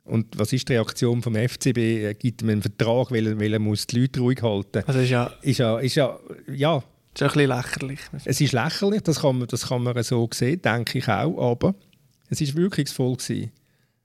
[0.03, 1.77] Und was ist die Reaktion vom FCB?
[2.03, 4.87] Er gibt ihm einen Vertrag, weil er, weil er muss die Leute ruhig halten muss.
[4.87, 6.19] Also ist ja, ist ja, ist ja,
[6.51, 6.83] ja
[7.13, 7.99] das ist ein bisschen lächerlich.
[8.25, 11.75] Es ist lächerlich, das kann man, das kann man so sehen, denke ich auch, aber
[12.29, 13.17] es war wirkungsvoll.
[13.17, 13.51] Gewesen,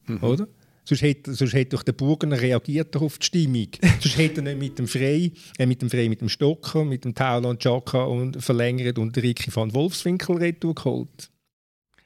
[0.06, 0.22] mhm.
[0.22, 0.48] Oder?
[0.84, 3.68] Sonst hätte, sonst hätte doch der Burgener reagiert auf die Stimmung.
[4.00, 7.04] sonst hätte er nicht mit dem Frey, äh, mit dem Frey, mit dem Stocker, mit
[7.04, 11.30] dem Tauland Jacka und verlängert und Ricky van Wolfswinkel retour geholt.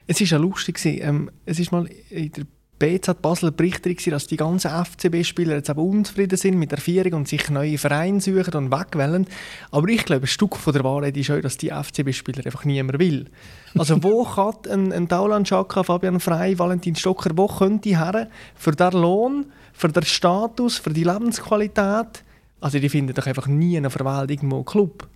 [0.07, 0.83] Es war ja lustig.
[0.85, 2.45] Ähm, es ist mal in der
[2.81, 7.27] BZ Basel berichtet, dass die ganzen FCB-Spieler jetzt aber unzufrieden sind mit der Vierung und
[7.27, 9.27] sich neue Vereine suchen und wegwählen.
[9.69, 12.97] Aber ich glaube, ein Stück von der Wahrheit ist auch, dass die FCB-Spieler einfach niemand
[12.97, 13.29] will.
[13.77, 18.27] Also wo kann ein, ein Tauland Schaka, Fabian Frey, Valentin Stocker, wo können die her
[18.55, 22.23] für den Lohn, für den Status, für die Lebensqualität?
[22.61, 25.07] Also die finden doch einfach nie in der Welt irgendwo einen Club.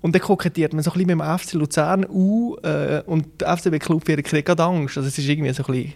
[0.00, 3.56] Und dann kokettiert man so ein bisschen mit dem FC Luzern uh, äh, und der
[3.56, 4.96] FCB-Club kriegt gerade Angst.
[4.96, 5.94] Also es ist irgendwie so ein bisschen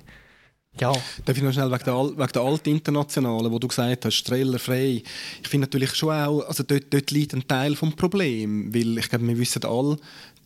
[0.80, 0.92] ja.
[1.24, 5.02] Darf ich noch schnell wegen der, der Altinternationalen, wo du gesagt hast, Streller frei.
[5.42, 9.08] Ich finde natürlich schon auch, also dort, dort liegt ein Teil des Problems, weil ich
[9.08, 9.96] glaube, wir wissen alle,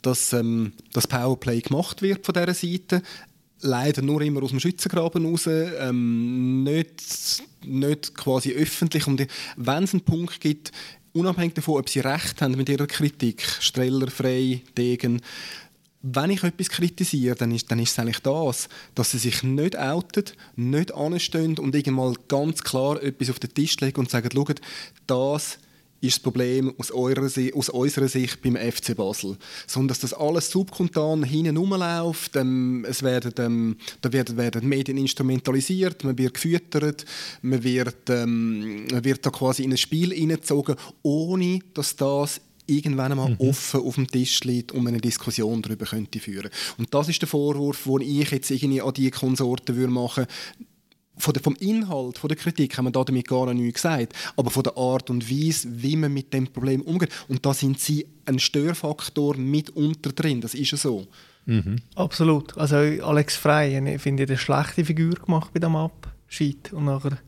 [0.03, 3.03] dass ähm, das Powerplay gemacht wird von dieser Seite.
[3.61, 9.07] Leider nur immer aus dem Schützengraben raus, ähm, nicht, nicht quasi öffentlich.
[9.07, 9.25] Und
[9.57, 10.73] wenn es einen Punkt gibt,
[11.13, 15.21] unabhängig davon, ob sie recht haben mit ihrer Kritik, Streller frei, Degen,
[16.03, 19.79] wenn ich etwas kritisiere, dann ist, dann ist es eigentlich das, dass sie sich nicht
[19.79, 20.25] outen,
[20.57, 24.61] nicht anstehen und irgendwann ganz klar etwas auf den Tisch legen und sagen, schaut,
[25.07, 25.59] das
[26.03, 29.37] ist das Problem aus, eurer, aus unserer Sicht beim FC Basel.
[29.69, 34.99] Sondern dass das alles subkontan hinten rumläuft, ähm, es werden, ähm, da werden, werden Medien
[34.99, 37.05] instrumentalisiert, man wird gefüttert,
[37.43, 42.41] man wird, ähm, man wird da quasi in ein Spiel hineingezogen, ohne dass das
[42.77, 43.37] irgendwann einmal mhm.
[43.39, 46.51] offen auf dem Tisch liegt und man eine Diskussion darüber könnte führen.
[46.79, 50.27] Und das ist der Vorwurf, den ich jetzt irgendwie an die Konsorten würde machen
[51.17, 54.51] von der, vom Inhalt von der Kritik haben wir da damit gar nichts gesagt, aber
[54.51, 57.11] von der Art und Weise, wie man mit dem Problem umgeht.
[57.29, 61.07] Und da sind sie ein Störfaktor mitunter drin, das ist ja so.
[61.45, 61.77] Mhm.
[61.95, 62.57] Absolut.
[62.57, 67.19] Also Alex Frey, ich finde, eine schlechte Figur gemacht bei dem Abschied und nachher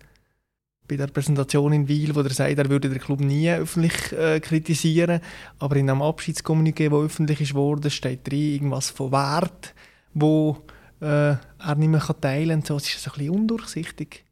[0.87, 4.41] bei der Präsentation in Wiel, wo er sagt, er würde den Club nie öffentlich äh,
[4.41, 5.21] kritisieren,
[5.59, 9.75] aber in einem Abschiedskommuniqué, wo öffentlich ist worden, steht drin irgendwas von Wert,
[10.13, 10.59] wo
[11.01, 12.67] äh, er nicht mehr teilen kann.
[12.67, 14.25] So, es ist so ein bisschen undurchsichtig.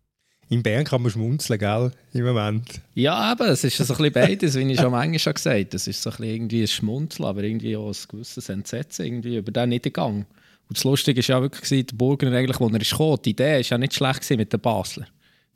[0.49, 2.83] In Bern kann man schmunzeln, gell, im Moment.
[2.95, 5.77] Ja, eben, es ist so ein bisschen beides, wie ich schon manchmal schon gesagt habe.
[5.77, 9.39] Es ist so ein bisschen irgendwie ein Schmunzeln, aber irgendwie auch ein gewisses Entsetzen irgendwie
[9.39, 10.27] über den Niedergang.
[10.69, 13.55] Und das Lustige war ja wirklich, der Burger eigentlich, wo er ist gekommen, die Idee
[13.55, 15.07] war ja nicht schlecht mit den Basler.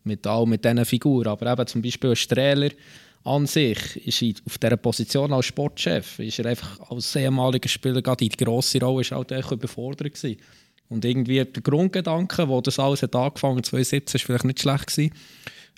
[0.06, 1.28] Mit all mit diesen Figuren.
[1.28, 2.70] Aber eben zum Beispiel ein Strehler
[3.24, 8.24] an sich ist auf dieser Position als Sportchef ist er einfach als ehemaliger Spieler gerade
[8.24, 10.36] in die grosse Rolle ist halt echt überfordert gewesen.
[10.88, 14.86] Und irgendwie der Grundgedanke, wo das alles hat angefangen hat, 2017, war vielleicht nicht schlecht
[14.86, 15.12] gewesen.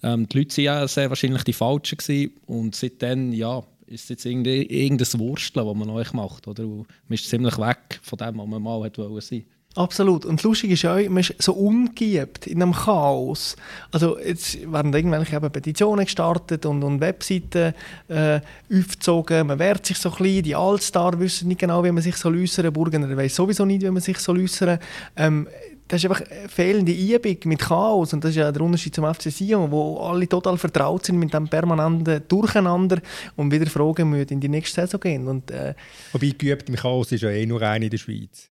[0.03, 2.33] Ähm, die Leute waren ja sehr wahrscheinlich die Falschen gewesen.
[2.47, 6.65] und seitdem, ja, ist es jetzt irgendein Wursteln, das man euch macht, oder?
[6.65, 9.45] man ist ziemlich weg von dem, was man mal sein wollte.
[9.79, 10.25] Absolut.
[10.25, 13.55] Und lustig ist ja, man ist so umgebt in einem Chaos.
[13.93, 17.75] Also jetzt werden irgendwelche eben Petitionen gestartet und, und Webseiten
[18.09, 19.47] äh, aufgezogen.
[19.47, 20.43] Man wehrt sich so ein bisschen.
[20.43, 23.91] Die Allstar wissen nicht genau, wie man sich so äußern Burgener weiß sowieso nicht, wie
[23.91, 24.81] man sich so äußern
[25.17, 25.47] ähm,
[25.87, 29.33] das ist einfach fehlende Übung mit Chaos und das ist ja der Unterschied zum FC
[29.33, 33.01] Sion, wo alle total vertraut sind mit dem permanenten Durcheinander
[33.37, 35.27] und wieder fragen müssen, in die nächste Saison gehen.
[35.27, 35.73] Und, äh,
[36.13, 38.51] Wobei geübt im Chaos ist ja eh nur einer in der Schweiz.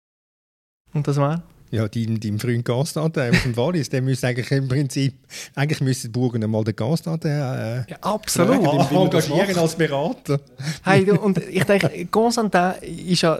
[0.94, 1.42] Und das war?
[1.70, 5.14] Ja, dein, dein Freund Gastanteil aus dem Wallis, der müsste eigentlich im Prinzip,
[5.54, 8.62] eigentlich müsste Burgen einmal den Gastanteil äh, ja, absolut.
[8.62, 10.38] Fragen, engagieren als Berater.
[10.84, 12.72] Hey, und ich denke, Constantin
[13.06, 13.38] ist ja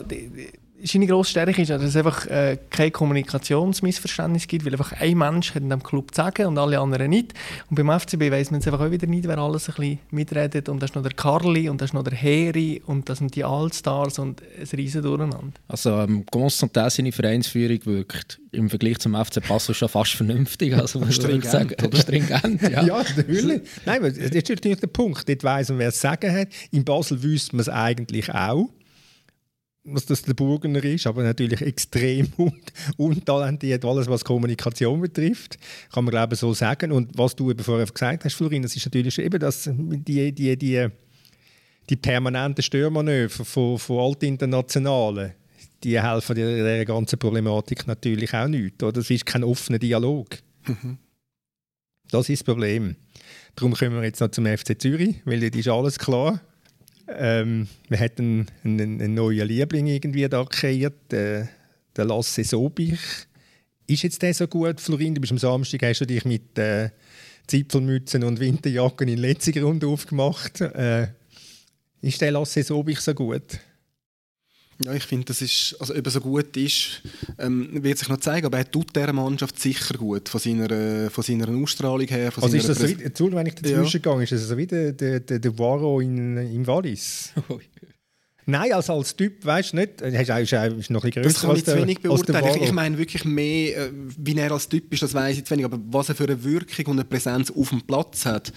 [0.85, 5.55] seine grosse Stärke ist dass es einfach äh, kein Kommunikationsmissverständnis gibt, weil einfach ein Mensch
[5.55, 7.33] hat in dem Club zu sagen und alle anderen nicht.
[7.71, 10.69] Und beim FCB weiß man es einfach auch wieder nicht, wer alles ein bisschen mitredet.
[10.69, 13.35] Und das ist noch der Carli und das ist noch der Heri und das sind
[13.35, 15.53] die Allstars und ein riesen Durcheinander.
[15.69, 20.75] Also ähm, Constantin, seine Vereinsführung wirkt im Vergleich zum FC Passau schon fast vernünftig.
[20.75, 21.75] Also, stringent, sagen.
[21.85, 21.97] Oder?
[21.97, 22.83] Stringent, ja.
[22.85, 23.63] ja, natürlich.
[23.87, 25.29] Nein, das ist natürlich der Punkt.
[25.29, 26.49] Dort weiss man, wer es sagen hat.
[26.71, 28.69] In Basel wüsste man es eigentlich auch
[29.85, 32.29] was das der Burgener ist, aber natürlich extrem
[32.97, 35.59] untalentiert, alles was Kommunikation betrifft,
[35.93, 36.93] kann man glaube ich so sagen.
[36.93, 40.57] Und was du eben vorher gesagt hast, Florin, das ist natürlich eben das, die, die,
[40.57, 40.89] die,
[41.89, 45.33] die permanenten Störmanöver von, von Altinternationalen,
[45.83, 48.83] die helfen der, der ganzen Problematik natürlich auch nicht.
[48.83, 48.93] Oder?
[48.93, 50.39] Das ist kein offener Dialog.
[50.67, 50.99] Mhm.
[52.11, 52.95] Das ist das Problem.
[53.57, 56.41] Darum kommen wir jetzt noch zum FC Zürich, weil dort ist alles klar.
[57.09, 61.47] Ähm, wir hatten einen, einen, neuen Liebling irgendwie da kreiert, äh,
[61.97, 62.99] der Lasse Sobich.
[63.87, 65.15] Ist jetzt der so gut, Florin?
[65.15, 66.91] Du bist am Samstag, hast du dich mit äh,
[67.47, 70.61] Zipfelmützen und Winterjacken in letzter Runde aufgemacht.
[70.61, 71.09] Äh,
[72.01, 73.61] ist der Lasse Sobich so gut?
[74.85, 77.03] Ja, ich finde, das ist, also ob er so gut ist,
[77.39, 81.23] ähm, wird sich noch zeigen, aber er tut dieser Mannschaft sicher gut, von seiner, von
[81.23, 82.33] seiner Ausstrahlung her.
[82.33, 84.15] Von also ist das so wie, Entschuldigung, wenn ich dazwischen ja.
[84.15, 87.33] gehe, ist das so wie der, der, der, der Varo in, in Wallis?
[88.45, 91.41] Nein, als, als Typ, weißt du nicht, ist, ist, ist noch ein bisschen größer Das
[91.43, 92.57] kann ich zu wenig beurteilen.
[92.57, 95.53] Ich, ich meine wirklich mehr, äh, wie er als Typ ist, das weiß ich zu
[95.53, 98.53] wenig, aber was er für eine Wirkung und eine Präsenz auf dem Platz hat,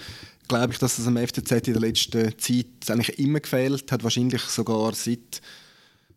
[0.47, 4.41] glaube ich, dass es am FCZ in der letzten Zeit eigentlich immer gefehlt hat, wahrscheinlich
[4.41, 5.41] sogar seit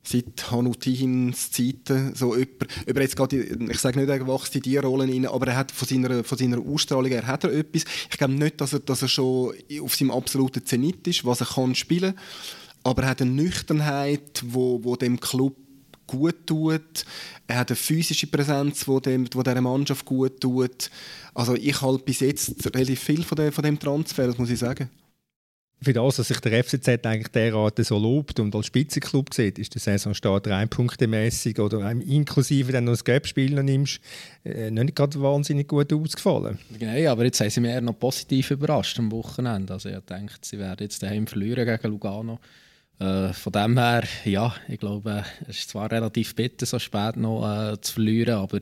[0.09, 4.81] seit Hanutins Zeiten so jemand, über jetzt geht, ich sage nicht, er wächst in diese
[4.81, 7.85] Rollen rein, aber er hat von seiner, von seiner Ausstrahlung her hat er etwas.
[8.11, 11.47] Ich glaube nicht, dass er, dass er schon auf seinem absoluten Zenit ist, was er
[11.47, 12.15] kann spielen,
[12.85, 15.57] aber er hat eine Nüchternheit, wo, wo dem Club
[16.07, 17.05] gut tut.
[17.47, 20.91] Er hat eine physische Präsenz, wo dem, wo dieser Mannschaft gut tut.
[21.35, 24.59] Also ich halte bis jetzt relativ viel von dem, von dem Transfer, das muss ich
[24.59, 24.89] sagen
[25.81, 29.75] für das, dass sich der FCZ eigentlich derart so lobt und als Spitzenklub sieht, ist
[29.75, 34.01] der Saisonstart rein punktemäßig oder inklusive, wenn du das Gap-Spiel noch nimmst,
[34.45, 36.59] äh, nicht gerade wahnsinnig gut ausgefallen.
[36.81, 39.73] Nein, aber jetzt haben sie mich eher noch positiv überrascht am Wochenende.
[39.73, 42.41] Also ich dachte, sie werden jetzt daheim verlieren gegen Lugano.
[43.01, 47.47] Äh, von dem her, ja, ich glaube, es ist zwar relativ bitter, so spät noch
[47.47, 48.59] äh, zu verlieren, aber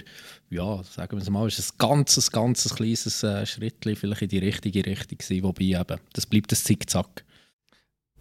[0.50, 4.38] ja, sagen wir es mal, ist ein ganz, ganz kleines äh, Schritt vielleicht in die
[4.38, 7.24] richtige Richtung gewesen, wobei eben, das bleibt ein Zickzack.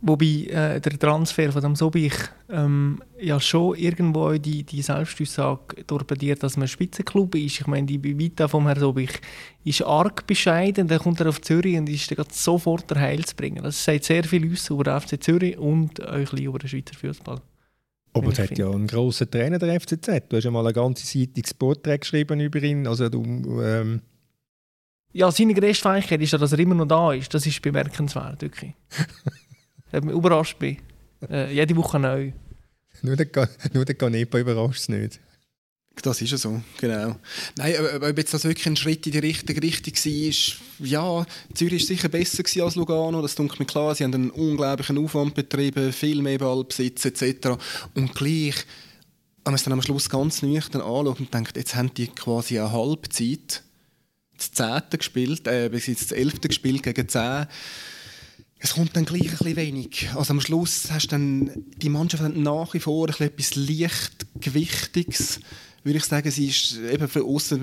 [0.08, 2.14] Wobei äh, der Transfer von dem Sobich
[2.48, 7.62] ähm, ja schon irgendwo die, die Selbstaussage torpediert, dass man ein Spitzenklub ist.
[7.62, 9.20] Ich meine, die Vita vom Herrn Sobich
[9.64, 10.88] ist arg bescheiden.
[10.88, 13.64] Dann kommt er auf Zürich und ist dann sofort der Heil zu bringen.
[13.64, 17.42] Das sagt sehr viel aus über den FC Zürich und auch über den Schweizer Fußball.
[18.14, 20.30] Aber es hat ja einen grossen Trainer, der FCZ.
[20.30, 22.86] Du hast ja mal eine ganze Seite Porträt geschrieben über ihn.
[22.86, 23.24] Also du,
[23.64, 24.02] ähm
[25.14, 27.34] ja, seine größte Fähigkeit ist ja, dass er immer noch da ist.
[27.34, 28.74] Das ist bemerkenswert, wirklich.
[30.04, 30.78] mich überrascht bin.
[31.30, 32.32] Äh, jede Woche neu.
[33.02, 33.28] nur der,
[33.74, 35.20] nur der Ganepa überrascht es nicht.
[36.02, 37.16] Das ist ja so, genau.
[37.58, 41.88] Nein, ob jetzt das wirklich ein Schritt in die richtige Richtung war, ja, Zürich war
[41.88, 43.96] sicher besser als Lugano, das tut mir klar.
[43.96, 47.58] Sie haben einen unglaublichen Aufwand betrieben, viel mehr Ballbesitz etc.
[47.94, 48.56] Und gleich,
[49.44, 52.60] wenn man es dann am Schluss ganz nüchtern anschaut und denkt, jetzt haben die quasi
[52.60, 53.64] eine Halbzeit,
[54.38, 57.48] das Zehnte gespielt, äh, bis jetzt das Elfte gespielt gegen zehn
[58.66, 60.10] es kommt dann gleich ein bisschen wenig.
[60.16, 65.40] Also am Schluss hast dann die Mannschaft nach wie vor etwas Leichtgewichtiges
[65.84, 67.62] würde ich sagen, sie ist eben für außen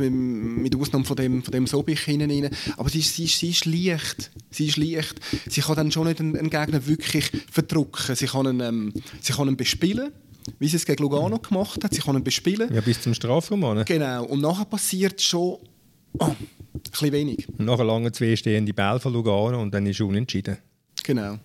[0.62, 3.64] mit Ausnahme von dem, von dem Sobich hinein, aber sie ist, sie, ist, sie ist
[3.64, 4.30] leicht.
[4.48, 5.20] Sie ist leicht.
[5.48, 8.14] Sie kann dann schon nicht einen, einen Gegner wirklich verdrucken.
[8.14, 10.12] Sie kann ihn, ähm, sie kann ihn bespielen
[10.58, 11.94] wie sie es gegen Lugano gemacht hat.
[11.94, 12.72] Sie kann ihn bespielen.
[12.72, 13.84] Ja, bis zum Strafraum.
[13.84, 14.24] Genau.
[14.24, 15.58] Und nachher passiert schon
[16.18, 16.36] oh, ein
[16.80, 17.48] bisschen wenig.
[17.48, 20.58] Und nachher lange zwei stehende Bälle von Lugano und dann ist es unentschieden.
[21.02, 21.38] Genau.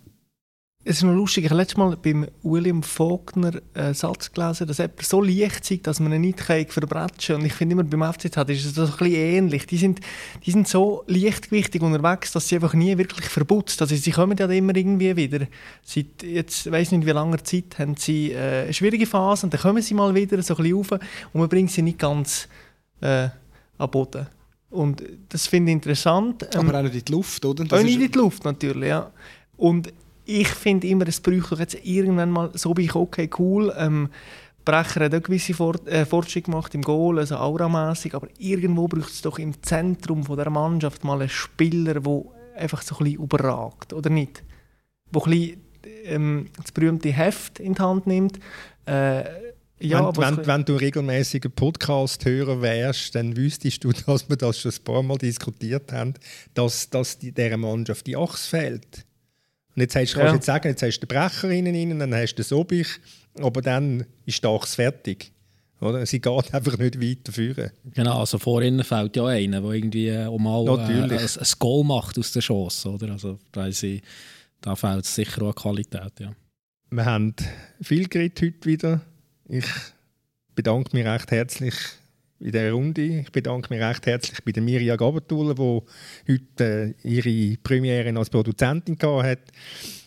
[0.89, 4.79] Es ist noch lustig, ich habe letztes Mal beim William Faulkner einen Satz gelesen, dass
[4.79, 7.35] er so leicht ist, dass man ihn nicht verbrechen kann.
[7.35, 9.65] Und ich finde immer, beim FCZ ist es so ein bisschen ähnlich.
[9.65, 9.99] Die sind,
[10.45, 13.81] die sind so leichtgewichtig unterwegs, dass sie einfach nie wirklich verbutzt.
[13.81, 15.47] Also sie kommen ja immer irgendwie wieder.
[15.83, 19.59] Seit jetzt, weiß nicht wie langer Zeit, haben sie äh, eine schwierige Phase und dann
[19.59, 22.47] kommen sie mal wieder so ein bisschen rauf und man bringt sie nicht ganz
[23.01, 23.27] äh,
[23.77, 24.27] an Boden.
[24.69, 26.55] Und das finde ich interessant.
[26.55, 27.63] Aber ähm, auch nicht in die Luft, oder?
[27.63, 29.11] Das auch nicht in die Luft, natürlich, ja.
[29.57, 29.91] Und
[30.25, 34.09] ich finde immer, es bräuchte jetzt irgendwann mal, so bin ich okay, cool, ähm,
[34.67, 39.11] Brecher hat auch gewisse Fort äh, Fortschritte gemacht im Goal, also auramässig, aber irgendwo braucht
[39.11, 42.21] es doch im Zentrum von der Mannschaft mal einen Spieler, der
[42.57, 44.43] einfach so ein bisschen überragt, oder nicht?
[45.13, 45.61] Der ein bisschen,
[46.03, 48.39] ähm, das berühmte Heft in die Hand nimmt.
[48.85, 49.23] Äh,
[49.79, 54.71] ja, wenn, wenn, wenn, du regelmäßiger Podcast-Hörer wärst, dann wüsstest du, dass wir das schon
[54.71, 56.13] ein paar Mal diskutiert haben,
[56.55, 59.06] dass, dass dieser Mannschaft die Achse fehlt.
[59.77, 62.33] Und jetzt hast, kannst du jetzt sagen, jetzt hast du den Brecher innen, dann hast
[62.33, 62.87] du den Sobich,
[63.39, 65.31] aber dann ist Achse fertig.
[65.79, 66.03] Oder?
[66.07, 67.69] Sie geht einfach nicht weiter führen.
[67.93, 71.83] Genau, also vorhin fällt ja einer, der irgendwie äh, um mal äh, ein, ein Goal
[71.83, 72.89] macht aus der Chance.
[72.89, 73.11] Oder?
[73.11, 73.37] Also,
[73.69, 74.01] sie,
[74.61, 76.19] da fehlt es sicher auch Qualität.
[76.21, 76.33] Ja.
[76.89, 77.35] Wir haben
[77.79, 79.01] viel geredet heute wieder.
[79.47, 79.67] Ich
[80.55, 81.75] bedanke mich recht herzlich
[82.39, 83.01] in dieser Runde.
[83.01, 85.81] Ich bedanke mich recht herzlich bei der Mirja Gabertuller, die
[86.31, 89.39] heute äh, ihre Premiere als Produzentin hat.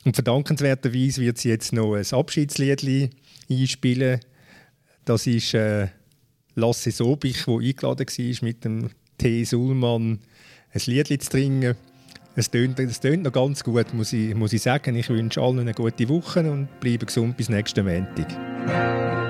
[0.04, 3.10] Und verdankenswerterweise wird sie jetzt noch ein Abschiedslied
[3.50, 4.20] einspielen.
[5.04, 5.88] Das ist äh,
[6.54, 9.44] Lasse Sobich, der eingeladen war, mit dem T.
[9.44, 10.20] Sulman
[10.72, 11.76] ein Lied zu trinken.
[12.36, 14.94] Es tönt, es tönt noch ganz gut, muss ich, muss ich sagen.
[14.94, 19.29] Ich wünsche allen eine gute Woche und bleibe gesund bis nächsten Montag.